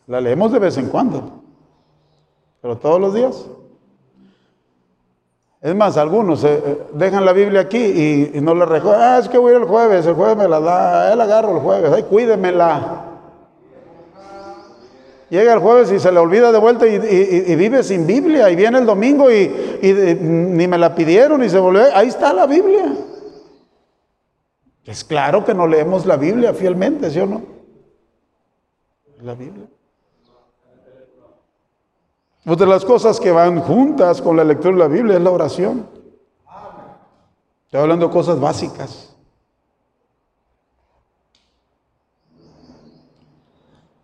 La 0.08 0.20
leemos 0.20 0.52
de 0.52 0.60
vez 0.60 0.78
en 0.78 0.90
cuando, 0.90 1.42
pero 2.62 2.78
todos 2.78 3.00
los 3.00 3.14
días. 3.14 3.48
Es 5.62 5.76
más, 5.76 5.98
algunos 5.98 6.44
eh, 6.44 6.62
eh, 6.64 6.78
dejan 6.94 7.26
la 7.26 7.34
Biblia 7.34 7.62
aquí 7.62 8.32
y, 8.34 8.42
no 8.42 8.54
la 8.54 8.66
recogen. 8.66 9.00
Ah, 9.02 9.18
es 9.20 9.28
que 9.28 9.38
voy 9.38 9.56
el 9.56 9.64
jueves, 9.64 10.06
el 10.06 10.14
jueves 10.14 10.38
me 10.38 10.48
la 10.48 10.60
da, 10.60 11.14
él 11.14 11.20
agarro 11.20 11.56
el 11.56 11.62
jueves, 11.62 11.92
ay, 11.92 12.04
cuídemela. 12.04 13.04
Llega 15.30 15.54
el 15.54 15.60
jueves 15.60 15.92
y 15.92 16.00
se 16.00 16.12
le 16.12 16.20
olvida 16.20 16.52
de 16.52 16.60
vuelta 16.60 16.88
y, 16.88 17.56
vive 17.56 17.84
sin 17.84 18.08
Biblia. 18.08 18.50
Y 18.50 18.56
viene 18.56 18.78
el 18.78 18.86
domingo 18.86 19.30
y, 19.30 19.52
ni 20.22 20.68
me 20.68 20.78
la 20.78 20.96
pidieron 20.96 21.44
y 21.44 21.50
se 21.50 21.60
volvió. 21.60 21.84
Ahí 21.94 22.08
está 22.08 22.32
la 22.32 22.46
Biblia. 22.46 22.94
Es 24.86 25.04
claro 25.04 25.44
que 25.44 25.54
no 25.54 25.68
leemos 25.68 26.06
la 26.06 26.16
Biblia 26.16 26.54
fielmente, 26.54 27.12
¿sí 27.12 27.20
o 27.20 27.26
no? 27.26 27.42
La 29.22 29.34
Biblia. 29.34 29.66
Una 32.48 32.56
de 32.56 32.66
las 32.66 32.86
cosas 32.86 33.20
que 33.20 33.30
van 33.30 33.60
juntas 33.60 34.22
con 34.22 34.38
la 34.38 34.44
lectura 34.46 34.72
de 34.74 34.80
la 34.80 34.88
Biblia 34.88 35.18
es 35.18 35.22
la 35.22 35.32
oración. 35.32 35.86
Estoy 37.66 37.82
hablando 37.82 38.08
de 38.08 38.14
cosas 38.14 38.40
básicas. 38.40 39.14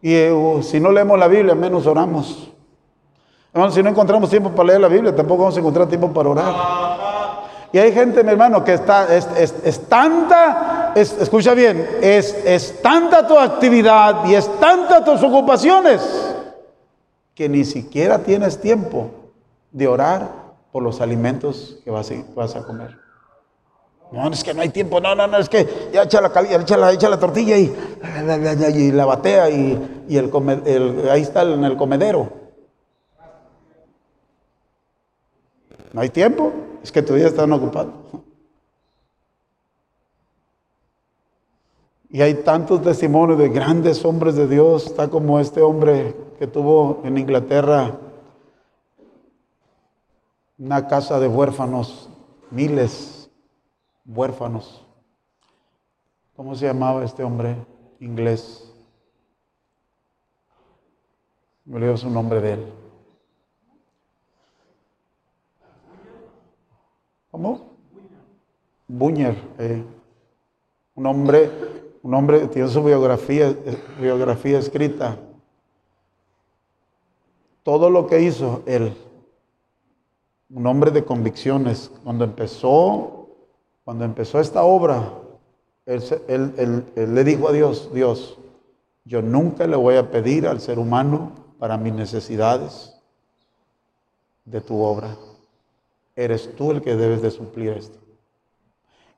Y 0.01 0.13
eh, 0.13 0.59
si 0.61 0.81
no 0.81 0.91
leemos 0.91 1.17
la 1.17 1.29
Biblia, 1.29 1.55
menos 1.55 1.87
oramos. 1.87 2.51
si 3.71 3.81
no 3.81 3.89
encontramos 3.89 4.29
tiempo 4.29 4.49
para 4.51 4.67
leer 4.67 4.81
la 4.81 4.89
Biblia, 4.89 5.15
tampoco 5.15 5.43
vamos 5.43 5.55
a 5.55 5.59
encontrar 5.61 5.87
tiempo 5.87 6.11
para 6.11 6.27
orar. 6.27 6.53
Y 7.71 7.77
hay 7.77 7.93
gente, 7.93 8.25
mi 8.25 8.31
hermano, 8.31 8.61
que 8.61 8.73
está, 8.73 9.07
es, 9.15 9.87
tanta, 9.87 10.91
escucha 10.95 11.53
bien, 11.53 11.87
es, 12.01 12.33
es 12.43 12.81
tanta 12.81 13.25
tu 13.25 13.39
actividad 13.39 14.25
y 14.25 14.35
es 14.35 14.49
tanta 14.59 15.01
tus 15.01 15.23
ocupaciones 15.23 16.33
que 17.35 17.49
ni 17.49 17.65
siquiera 17.65 18.19
tienes 18.19 18.59
tiempo 18.59 19.11
de 19.71 19.87
orar 19.87 20.29
por 20.71 20.83
los 20.83 21.01
alimentos 21.01 21.79
que 21.83 21.91
vas 21.91 22.11
a, 22.11 22.63
comer. 22.63 22.97
No, 24.11 24.29
es 24.31 24.43
que 24.43 24.53
no 24.53 24.61
hay 24.61 24.69
tiempo, 24.69 24.99
no, 24.99 25.15
no, 25.15 25.27
no, 25.27 25.37
es 25.37 25.49
que 25.49 25.89
ya 25.91 26.03
echa 26.03 26.21
la, 26.21 26.27
echa 26.27 26.77
la, 26.77 26.91
echa 26.91 27.09
la 27.09 27.19
tortilla 27.19 27.57
y, 27.57 27.73
y 28.75 28.91
la 28.91 29.05
batea 29.05 29.49
y, 29.49 30.05
y 30.07 30.17
el, 30.17 31.09
ahí 31.09 31.21
está 31.21 31.43
en 31.43 31.63
el 31.63 31.75
comedero. 31.77 32.31
No 35.91 36.01
hay 36.01 36.09
tiempo, 36.09 36.51
es 36.83 36.91
que 36.91 37.01
tu 37.01 37.13
día 37.13 37.27
está 37.27 37.45
ocupado. 37.45 37.93
Y 42.13 42.21
hay 42.21 42.35
tantos 42.35 42.83
testimonios 42.83 43.39
de 43.39 43.49
grandes 43.49 44.05
hombres 44.05 44.35
de 44.35 44.47
Dios, 44.47 44.85
está 44.85 45.09
como 45.09 45.39
este 45.39 45.63
hombre 45.63 46.15
que 46.37 46.45
tuvo 46.45 47.01
en 47.03 47.17
Inglaterra 47.17 47.97
una 50.59 50.87
casa 50.87 51.19
de 51.19 51.27
huérfanos, 51.27 52.07
miles 52.51 53.31
huérfanos. 54.05 54.85
¿Cómo 56.35 56.53
se 56.53 56.67
llamaba 56.67 57.03
este 57.03 57.23
hombre 57.23 57.55
inglés? 57.99 58.71
Me 61.65 61.77
olvidó 61.77 61.97
su 61.97 62.11
nombre 62.11 62.41
de 62.41 62.53
él. 62.53 62.73
¿Cómo? 67.31 67.71
Buñer, 68.87 69.35
eh. 69.57 69.83
un 70.93 71.07
hombre 71.07 71.73
un 72.03 72.13
hombre 72.13 72.47
tiene 72.49 72.67
su 72.67 72.83
biografía, 72.83 73.55
escrita. 74.59 75.17
Todo 77.63 77.89
lo 77.89 78.07
que 78.07 78.21
hizo 78.21 78.61
él, 78.65 78.93
un 80.49 80.67
hombre 80.67 80.91
de 80.91 81.05
convicciones, 81.05 81.89
cuando 82.03 82.25
empezó, 82.25 83.29
cuando 83.85 84.03
empezó 84.03 84.41
esta 84.41 84.63
obra, 84.63 85.13
él, 85.85 86.83
él 86.95 87.15
le 87.15 87.23
dijo 87.23 87.47
a 87.47 87.53
Dios, 87.53 87.89
Dios, 87.93 88.37
yo 89.05 89.21
nunca 89.21 89.65
le 89.65 89.77
voy 89.77 89.95
a 89.95 90.11
pedir 90.11 90.45
al 90.45 90.59
ser 90.59 90.79
humano 90.79 91.31
para 91.57 91.77
mis 91.77 91.93
necesidades 91.93 93.01
de 94.43 94.59
tu 94.59 94.81
obra. 94.81 95.15
Eres 96.17 96.53
tú 96.57 96.71
el 96.71 96.81
que 96.81 96.97
debes 96.97 97.21
de 97.21 97.31
suplir 97.31 97.69
esto 97.69 98.02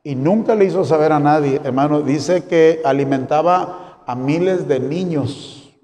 y 0.06 0.14
nunca 0.14 0.54
le 0.54 0.66
hizo 0.66 0.86
saber 0.86 1.12
a 1.12 1.20
nadie, 1.20 1.60
hermano. 1.64 2.04
Dice 2.04 2.46
que 2.46 2.80
alimentaba 2.86 4.04
a 4.06 4.14
miles 4.14 4.68
de 4.68 4.80
niños 4.80 5.76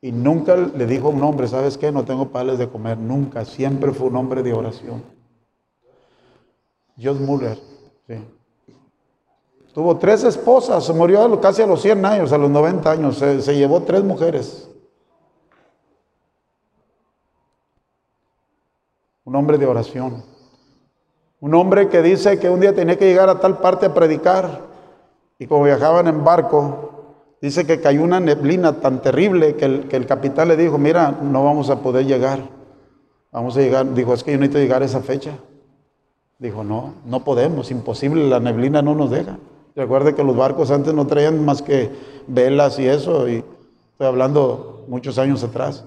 y 0.00 0.10
nunca 0.12 0.56
le 0.56 0.86
dijo 0.86 1.10
un 1.10 1.22
hombre, 1.22 1.46
¿sabes 1.46 1.76
qué? 1.76 1.92
No 1.92 2.06
tengo 2.06 2.30
pales 2.30 2.56
de 2.56 2.70
comer, 2.70 2.96
nunca. 2.96 3.44
Siempre 3.44 3.92
fue 3.92 4.06
un 4.06 4.16
hombre 4.16 4.42
de 4.42 4.54
oración. 4.54 5.02
Josh 6.96 7.20
Muller, 7.20 7.58
sí. 8.06 8.14
Tuvo 9.74 9.98
tres 9.98 10.24
esposas, 10.24 10.88
murió 10.94 11.38
casi 11.38 11.60
a 11.60 11.66
los 11.66 11.82
100 11.82 12.02
años, 12.06 12.32
a 12.32 12.38
los 12.38 12.50
90 12.50 12.90
años, 12.90 13.18
se 13.18 13.54
llevó 13.54 13.82
tres 13.82 14.02
mujeres. 14.02 14.70
Un 19.24 19.36
hombre 19.36 19.58
de 19.58 19.66
oración. 19.66 20.29
Un 21.40 21.54
hombre 21.54 21.88
que 21.88 22.02
dice 22.02 22.38
que 22.38 22.50
un 22.50 22.60
día 22.60 22.74
tenía 22.74 22.98
que 22.98 23.06
llegar 23.06 23.30
a 23.30 23.40
tal 23.40 23.58
parte 23.58 23.86
a 23.86 23.94
predicar 23.94 24.60
y 25.38 25.46
como 25.46 25.64
viajaban 25.64 26.06
en 26.06 26.22
barco, 26.22 26.90
dice 27.40 27.66
que 27.66 27.80
cayó 27.80 28.02
una 28.02 28.20
neblina 28.20 28.74
tan 28.80 29.00
terrible 29.00 29.56
que 29.56 29.64
el, 29.64 29.88
que 29.88 29.96
el 29.96 30.04
capitán 30.04 30.48
le 30.48 30.56
dijo, 30.58 30.76
mira, 30.76 31.18
no 31.22 31.42
vamos 31.42 31.70
a 31.70 31.80
poder 31.80 32.04
llegar. 32.04 32.40
Vamos 33.32 33.56
a 33.56 33.60
llegar, 33.60 33.94
dijo, 33.94 34.12
es 34.12 34.22
que 34.22 34.32
yo 34.32 34.38
necesito 34.38 34.58
llegar 34.58 34.82
a 34.82 34.84
esa 34.84 35.00
fecha. 35.00 35.32
Dijo, 36.38 36.62
no, 36.62 36.94
no 37.06 37.24
podemos, 37.24 37.70
imposible, 37.70 38.28
la 38.28 38.40
neblina 38.40 38.82
no 38.82 38.94
nos 38.94 39.10
deja. 39.10 39.38
Recuerde 39.74 40.14
que 40.14 40.22
los 40.22 40.36
barcos 40.36 40.70
antes 40.70 40.92
no 40.92 41.06
traían 41.06 41.42
más 41.42 41.62
que 41.62 41.90
velas 42.26 42.78
y 42.78 42.86
eso, 42.86 43.26
y 43.30 43.36
estoy 43.92 44.06
hablando 44.06 44.84
muchos 44.88 45.16
años 45.16 45.42
atrás. 45.42 45.86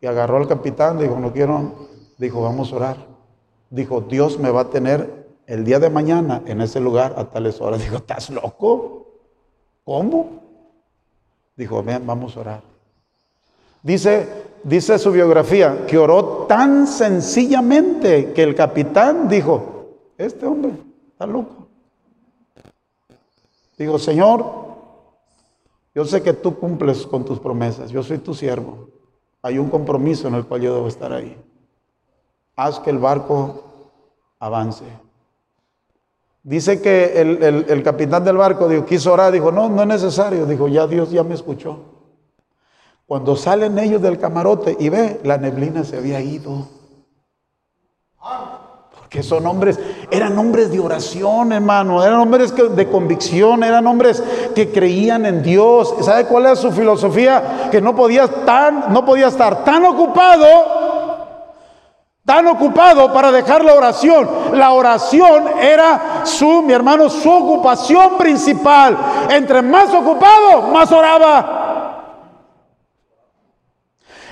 Y 0.00 0.06
agarró 0.06 0.38
al 0.38 0.48
capitán, 0.48 0.98
dijo, 0.98 1.16
no 1.20 1.32
quiero, 1.32 1.74
dijo, 2.18 2.42
vamos 2.42 2.72
a 2.72 2.76
orar 2.76 3.15
dijo, 3.70 4.00
Dios 4.02 4.38
me 4.38 4.50
va 4.50 4.62
a 4.62 4.70
tener 4.70 5.26
el 5.46 5.64
día 5.64 5.78
de 5.78 5.90
mañana 5.90 6.42
en 6.46 6.60
ese 6.60 6.80
lugar 6.80 7.14
a 7.16 7.24
tales 7.24 7.60
horas. 7.60 7.80
Dijo, 7.80 7.96
¿estás 7.96 8.30
loco? 8.30 9.06
¿Cómo? 9.84 10.42
Dijo, 11.56 11.82
vamos 11.82 12.36
a 12.36 12.40
orar. 12.40 12.62
Dice, 13.82 14.28
dice 14.64 14.98
su 14.98 15.12
biografía 15.12 15.86
que 15.86 15.96
oró 15.96 16.46
tan 16.48 16.86
sencillamente 16.86 18.32
que 18.32 18.42
el 18.42 18.54
capitán 18.54 19.28
dijo, 19.28 19.94
este 20.18 20.44
hombre 20.46 20.72
está 21.12 21.26
loco. 21.26 21.68
Digo, 23.78 23.98
Señor, 23.98 24.44
yo 25.94 26.04
sé 26.04 26.22
que 26.22 26.32
tú 26.32 26.58
cumples 26.58 27.06
con 27.06 27.24
tus 27.24 27.38
promesas, 27.38 27.90
yo 27.90 28.02
soy 28.02 28.18
tu 28.18 28.34
siervo. 28.34 28.88
Hay 29.42 29.58
un 29.58 29.70
compromiso 29.70 30.28
en 30.28 30.34
el 30.34 30.46
cual 30.46 30.62
yo 30.62 30.74
debo 30.74 30.88
estar 30.88 31.12
ahí 31.12 31.36
haz 32.56 32.80
que 32.80 32.90
el 32.90 32.98
barco 32.98 33.64
avance. 34.40 34.84
Dice 36.42 36.80
que 36.80 37.20
el, 37.20 37.82
capitán 37.82 38.24
del 38.24 38.36
barco 38.36 38.68
dijo, 38.68 38.86
quiso 38.86 39.12
orar, 39.12 39.32
dijo, 39.32 39.50
no, 39.50 39.68
no 39.68 39.82
es 39.82 39.88
necesario, 39.88 40.46
dijo, 40.46 40.68
ya 40.68 40.86
Dios 40.86 41.10
ya 41.10 41.22
me 41.24 41.34
escuchó. 41.34 41.78
Cuando 43.04 43.36
salen 43.36 43.78
ellos 43.78 44.00
del 44.00 44.18
camarote 44.18 44.76
y 44.78 44.88
ve, 44.88 45.20
la 45.24 45.38
neblina 45.38 45.84
se 45.84 45.96
había 45.96 46.20
ido. 46.20 46.68
Porque 48.96 49.22
son 49.22 49.44
hombres, 49.46 49.78
eran 50.10 50.38
hombres 50.38 50.70
de 50.70 50.80
oración, 50.80 51.52
hermano, 51.52 52.04
eran 52.04 52.20
hombres 52.20 52.54
de 52.54 52.88
convicción, 52.88 53.64
eran 53.64 53.86
hombres 53.86 54.22
que 54.54 54.70
creían 54.70 55.26
en 55.26 55.42
Dios. 55.42 55.96
¿Sabe 56.02 56.26
cuál 56.26 56.46
es 56.46 56.60
su 56.60 56.70
filosofía? 56.70 57.68
Que 57.72 57.80
no 57.80 57.94
podía, 57.94 58.28
tan, 58.28 58.92
no 58.92 59.04
podía 59.04 59.28
estar 59.28 59.64
tan 59.64 59.84
ocupado 59.84 60.85
tan 62.26 62.48
ocupado 62.48 63.12
para 63.12 63.30
dejar 63.30 63.64
la 63.64 63.74
oración. 63.74 64.28
La 64.52 64.72
oración 64.72 65.44
era 65.60 66.24
su, 66.24 66.60
mi 66.62 66.72
hermano, 66.72 67.08
su 67.08 67.30
ocupación 67.30 68.18
principal. 68.18 68.98
Entre 69.30 69.62
más 69.62 69.94
ocupado, 69.94 70.62
más 70.72 70.90
oraba. 70.90 71.52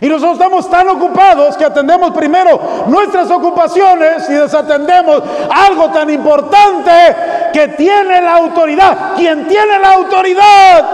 Y 0.01 0.09
nosotros 0.09 0.38
estamos 0.38 0.68
tan 0.68 0.88
ocupados 0.88 1.57
que 1.57 1.64
atendemos 1.64 2.11
primero 2.11 2.61
nuestras 2.88 3.30
ocupaciones 3.30 4.28
y 4.28 4.34
desatendemos 4.34 5.22
algo 5.55 5.88
tan 5.90 6.11
importante 6.11 6.90
que 7.53 7.68
tiene 7.68 8.20
la 8.20 8.34
autoridad. 8.34 9.14
Quien 9.14 9.47
tiene 9.47 9.78
la 9.78 9.92
autoridad 9.92 10.84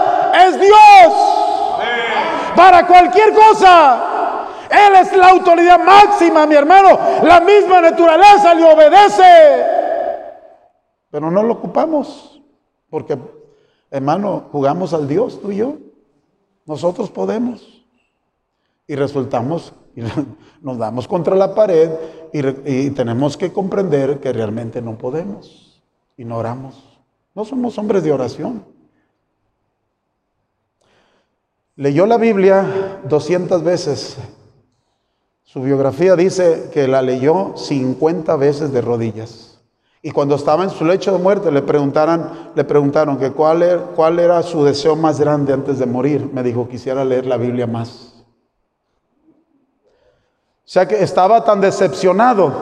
es 0.47 0.61
Dios. 0.61 1.13
Para 2.55 2.85
cualquier 2.85 3.33
cosa. 3.33 4.10
Él 4.71 4.95
es 4.95 5.15
la 5.17 5.31
autoridad 5.31 5.83
máxima, 5.83 6.45
mi 6.47 6.55
hermano. 6.55 6.97
La 7.23 7.41
misma 7.41 7.81
naturaleza 7.81 8.53
le 8.53 8.63
obedece. 8.63 9.65
Pero 11.09 11.29
no 11.29 11.43
lo 11.43 11.53
ocupamos. 11.55 12.41
Porque, 12.89 13.17
hermano, 13.89 14.47
jugamos 14.49 14.93
al 14.93 15.09
Dios, 15.09 15.41
tú 15.41 15.51
y 15.51 15.57
yo. 15.57 15.75
Nosotros 16.65 17.11
podemos. 17.11 17.83
Y 18.87 18.95
resultamos, 18.95 19.73
y 19.93 20.01
nos 20.61 20.77
damos 20.77 21.05
contra 21.05 21.35
la 21.35 21.53
pared 21.53 21.91
y, 22.31 22.39
y 22.87 22.91
tenemos 22.91 23.35
que 23.35 23.51
comprender 23.51 24.21
que 24.21 24.31
realmente 24.31 24.81
no 24.81 24.97
podemos. 24.97 25.83
Y 26.15 26.23
no 26.23 26.37
oramos. 26.37 27.01
No 27.35 27.43
somos 27.43 27.77
hombres 27.77 28.03
de 28.05 28.13
oración. 28.13 28.63
Leyó 31.75 32.05
la 32.05 32.17
Biblia 32.17 33.01
200 33.03 33.63
veces 33.63 34.17
su 35.51 35.61
biografía 35.61 36.15
dice 36.15 36.69
que 36.73 36.87
la 36.87 37.01
leyó 37.01 37.57
50 37.57 38.37
veces 38.37 38.71
de 38.71 38.79
rodillas. 38.79 39.59
Y 40.01 40.11
cuando 40.11 40.35
estaba 40.35 40.63
en 40.63 40.69
su 40.69 40.85
lecho 40.85 41.11
de 41.11 41.17
muerte 41.17 41.51
le, 41.51 41.61
preguntaron, 41.61 42.51
le 42.55 42.63
preguntaron 42.63 43.17
cuál 43.35 43.61
era, 43.61 43.81
cuál 43.81 44.19
era 44.19 44.41
su 44.43 44.63
deseo 44.63 44.95
más 44.95 45.19
grande 45.19 45.51
antes 45.51 45.77
de 45.77 45.85
morir. 45.85 46.29
Me 46.31 46.41
dijo, 46.41 46.69
quisiera 46.69 47.03
leer 47.03 47.25
la 47.25 47.35
Biblia 47.35 47.67
más. 47.67 48.23
O 50.63 50.69
sea 50.71 50.87
que 50.87 51.03
estaba 51.03 51.43
tan 51.43 51.59
decepcionado 51.59 52.53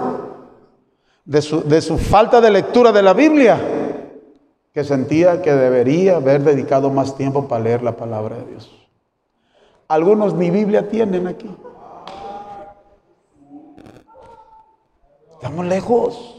de 1.25 1.43
su, 1.43 1.61
de 1.61 1.81
su 1.81 1.95
falta 1.99 2.41
de 2.41 2.49
lectura 2.49 2.91
de 2.91 3.03
la 3.03 3.13
Biblia 3.13 3.59
que 4.73 4.83
sentía 4.83 5.43
que 5.43 5.53
debería 5.53 6.15
haber 6.15 6.43
dedicado 6.43 6.89
más 6.89 7.15
tiempo 7.15 7.47
para 7.47 7.63
leer 7.63 7.83
la 7.83 7.95
palabra 7.95 8.37
de 8.37 8.45
Dios. 8.45 8.89
Algunos 9.87 10.33
ni 10.33 10.49
Biblia 10.49 10.89
tienen 10.89 11.27
aquí. 11.27 11.55
Estamos 15.39 15.65
lejos. 15.67 16.35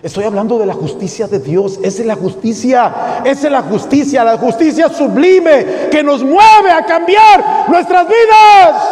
Estoy 0.00 0.22
hablando 0.22 0.56
de 0.56 0.66
la 0.66 0.74
justicia 0.74 1.26
de 1.26 1.40
Dios. 1.40 1.80
Esa 1.82 2.02
es 2.02 2.06
la 2.06 2.14
justicia. 2.14 3.22
Esa 3.24 3.46
es 3.46 3.52
la 3.52 3.62
justicia. 3.62 4.22
La 4.22 4.38
justicia 4.38 4.88
sublime 4.88 5.88
que 5.90 6.00
nos 6.00 6.22
mueve 6.22 6.70
a 6.70 6.86
cambiar 6.86 7.68
nuestras 7.68 8.06
vidas. 8.06 8.82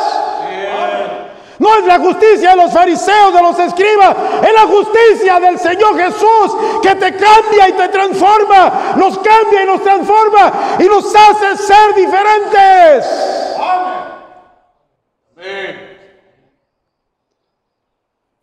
No 1.61 1.79
es 1.79 1.85
la 1.87 2.01
justicia 2.01 2.51
de 2.51 2.57
los 2.57 2.73
fariseos, 2.73 3.33
de 3.33 3.43
los 3.43 3.57
escribas. 3.61 4.17
Es 4.43 4.53
la 4.53 4.67
justicia 4.67 5.39
del 5.39 5.57
Señor 5.61 5.97
Jesús 5.97 6.57
que 6.83 6.97
te 6.97 7.15
cambia 7.15 7.69
y 7.69 7.73
te 7.75 7.89
transforma. 7.91 8.95
Nos 8.97 9.17
cambia 9.19 9.63
y 9.63 9.67
nos 9.67 9.85
transforma 9.85 10.53
y 10.81 10.85
nos 10.89 11.15
hace 11.15 11.63
ser 11.63 11.95
diferentes. 11.95 13.44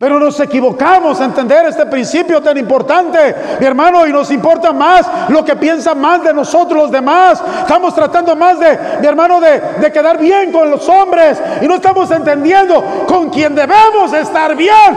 Pero 0.02 0.18
nos 0.18 0.40
equivocamos 0.40 1.20
a 1.20 1.26
entender 1.26 1.64
este 1.66 1.86
principio 1.86 2.42
tan 2.42 2.58
importante, 2.58 3.36
mi 3.60 3.64
hermano, 3.64 4.04
y 4.04 4.12
nos 4.12 4.32
importa 4.32 4.72
más 4.72 5.06
lo 5.28 5.44
que 5.44 5.54
piensa 5.54 5.94
más 5.94 6.24
de 6.24 6.34
nosotros 6.34 6.82
los 6.82 6.90
demás. 6.90 7.40
Estamos 7.60 7.94
tratando 7.94 8.34
más 8.34 8.58
de, 8.58 8.76
mi 9.00 9.06
hermano, 9.06 9.40
de, 9.40 9.60
de 9.80 9.92
quedar 9.92 10.18
bien 10.18 10.50
con 10.50 10.68
los 10.72 10.88
hombres 10.88 11.40
y 11.60 11.68
no 11.68 11.76
estamos 11.76 12.10
entendiendo 12.10 12.82
con 13.06 13.30
quien 13.30 13.54
debemos 13.54 14.12
estar 14.12 14.56
bien. 14.56 14.96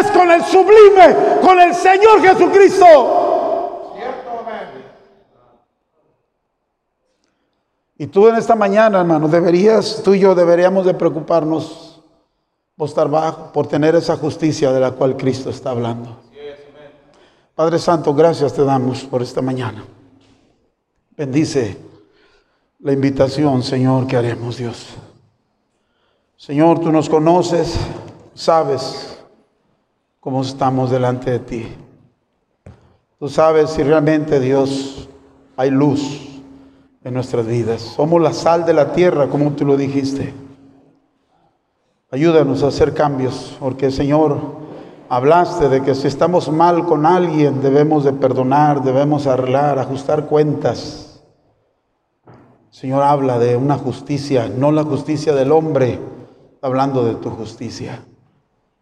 Es 0.00 0.08
con 0.12 0.30
el 0.30 0.44
sublime, 0.44 1.16
con 1.42 1.58
el 1.58 1.74
Señor 1.74 2.22
Jesucristo. 2.22 3.96
Y 7.98 8.06
tú 8.06 8.28
en 8.28 8.36
esta 8.36 8.54
mañana, 8.54 9.00
hermano, 9.00 9.26
deberías, 9.26 10.00
tú 10.04 10.14
y 10.14 10.20
yo 10.20 10.36
deberíamos 10.36 10.86
de 10.86 10.94
preocuparnos 10.94 11.83
por 12.76 12.88
estar 12.88 13.08
bajo, 13.08 13.52
por 13.52 13.66
tener 13.66 13.94
esa 13.94 14.16
justicia 14.16 14.72
de 14.72 14.80
la 14.80 14.92
cual 14.92 15.16
Cristo 15.16 15.50
está 15.50 15.70
hablando. 15.70 16.16
Padre 17.54 17.78
Santo, 17.78 18.12
gracias 18.12 18.52
te 18.52 18.64
damos 18.64 19.04
por 19.04 19.22
esta 19.22 19.40
mañana. 19.40 19.84
Bendice 21.16 21.78
la 22.80 22.92
invitación, 22.92 23.62
Señor, 23.62 24.08
que 24.08 24.16
haremos, 24.16 24.56
Dios. 24.56 24.88
Señor, 26.36 26.80
tú 26.80 26.90
nos 26.90 27.08
conoces, 27.08 27.78
sabes 28.34 29.22
cómo 30.18 30.42
estamos 30.42 30.90
delante 30.90 31.30
de 31.30 31.38
ti. 31.38 31.68
Tú 33.20 33.28
sabes 33.28 33.70
si 33.70 33.84
realmente, 33.84 34.40
Dios, 34.40 35.08
hay 35.56 35.70
luz 35.70 36.28
en 37.04 37.14
nuestras 37.14 37.46
vidas. 37.46 37.80
Somos 37.80 38.20
la 38.20 38.32
sal 38.32 38.66
de 38.66 38.74
la 38.74 38.92
tierra, 38.92 39.28
como 39.28 39.52
tú 39.52 39.64
lo 39.64 39.76
dijiste. 39.76 40.34
Ayúdanos 42.14 42.62
a 42.62 42.68
hacer 42.68 42.94
cambios, 42.94 43.56
porque 43.58 43.90
Señor, 43.90 44.38
hablaste 45.08 45.68
de 45.68 45.82
que 45.82 45.96
si 45.96 46.06
estamos 46.06 46.48
mal 46.48 46.86
con 46.86 47.06
alguien 47.06 47.60
debemos 47.60 48.04
de 48.04 48.12
perdonar, 48.12 48.84
debemos 48.84 49.26
arreglar, 49.26 49.80
ajustar 49.80 50.26
cuentas. 50.26 51.24
Señor, 52.70 53.02
habla 53.02 53.40
de 53.40 53.56
una 53.56 53.76
justicia, 53.76 54.48
no 54.48 54.70
la 54.70 54.84
justicia 54.84 55.34
del 55.34 55.50
hombre, 55.50 55.98
hablando 56.62 57.04
de 57.04 57.16
tu 57.16 57.30
justicia. 57.30 58.04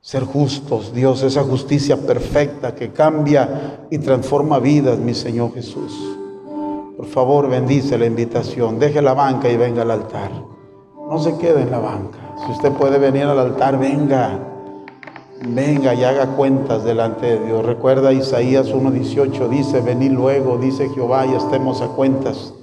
Ser 0.02 0.24
justos, 0.24 0.92
Dios, 0.92 1.22
esa 1.22 1.42
justicia 1.42 1.96
perfecta 1.96 2.74
que 2.74 2.92
cambia 2.92 3.86
y 3.90 3.96
transforma 3.96 4.58
vidas, 4.58 4.98
mi 4.98 5.14
Señor 5.14 5.54
Jesús. 5.54 6.18
Por 6.98 7.06
favor, 7.06 7.48
bendice 7.48 7.96
la 7.96 8.04
invitación. 8.04 8.78
Deje 8.78 9.00
la 9.00 9.14
banca 9.14 9.48
y 9.48 9.56
venga 9.56 9.80
al 9.80 9.90
altar. 9.90 10.30
No 11.08 11.18
se 11.18 11.38
quede 11.38 11.62
en 11.62 11.70
la 11.70 11.78
banca. 11.78 12.21
Si 12.44 12.50
usted 12.50 12.72
puede 12.72 12.98
venir 12.98 13.24
al 13.24 13.38
altar, 13.38 13.78
venga. 13.78 14.38
Venga 15.46 15.94
y 15.94 16.04
haga 16.04 16.26
cuentas 16.36 16.84
delante 16.84 17.26
de 17.26 17.46
Dios. 17.46 17.64
Recuerda 17.64 18.12
Isaías 18.12 18.72
1.18, 18.72 19.48
dice, 19.48 19.80
venid 19.80 20.12
luego, 20.12 20.58
dice 20.58 20.88
Jehová, 20.90 21.26
y 21.26 21.34
estemos 21.34 21.82
a 21.82 21.88
cuentas. 21.88 22.54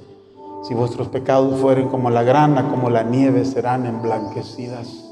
Si 0.63 0.73
vuestros 0.73 1.07
pecados 1.07 1.59
fueren 1.59 1.87
como 1.87 2.09
la 2.09 2.23
grana, 2.23 2.69
como 2.69 2.89
la 2.89 3.03
nieve, 3.03 3.45
serán 3.45 3.85
emblanquecidas. 3.85 5.05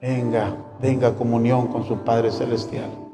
Venga, 0.00 0.56
venga 0.80 1.14
comunión 1.14 1.68
con 1.68 1.84
su 1.84 1.96
Padre 1.98 2.30
Celestial. 2.30 3.09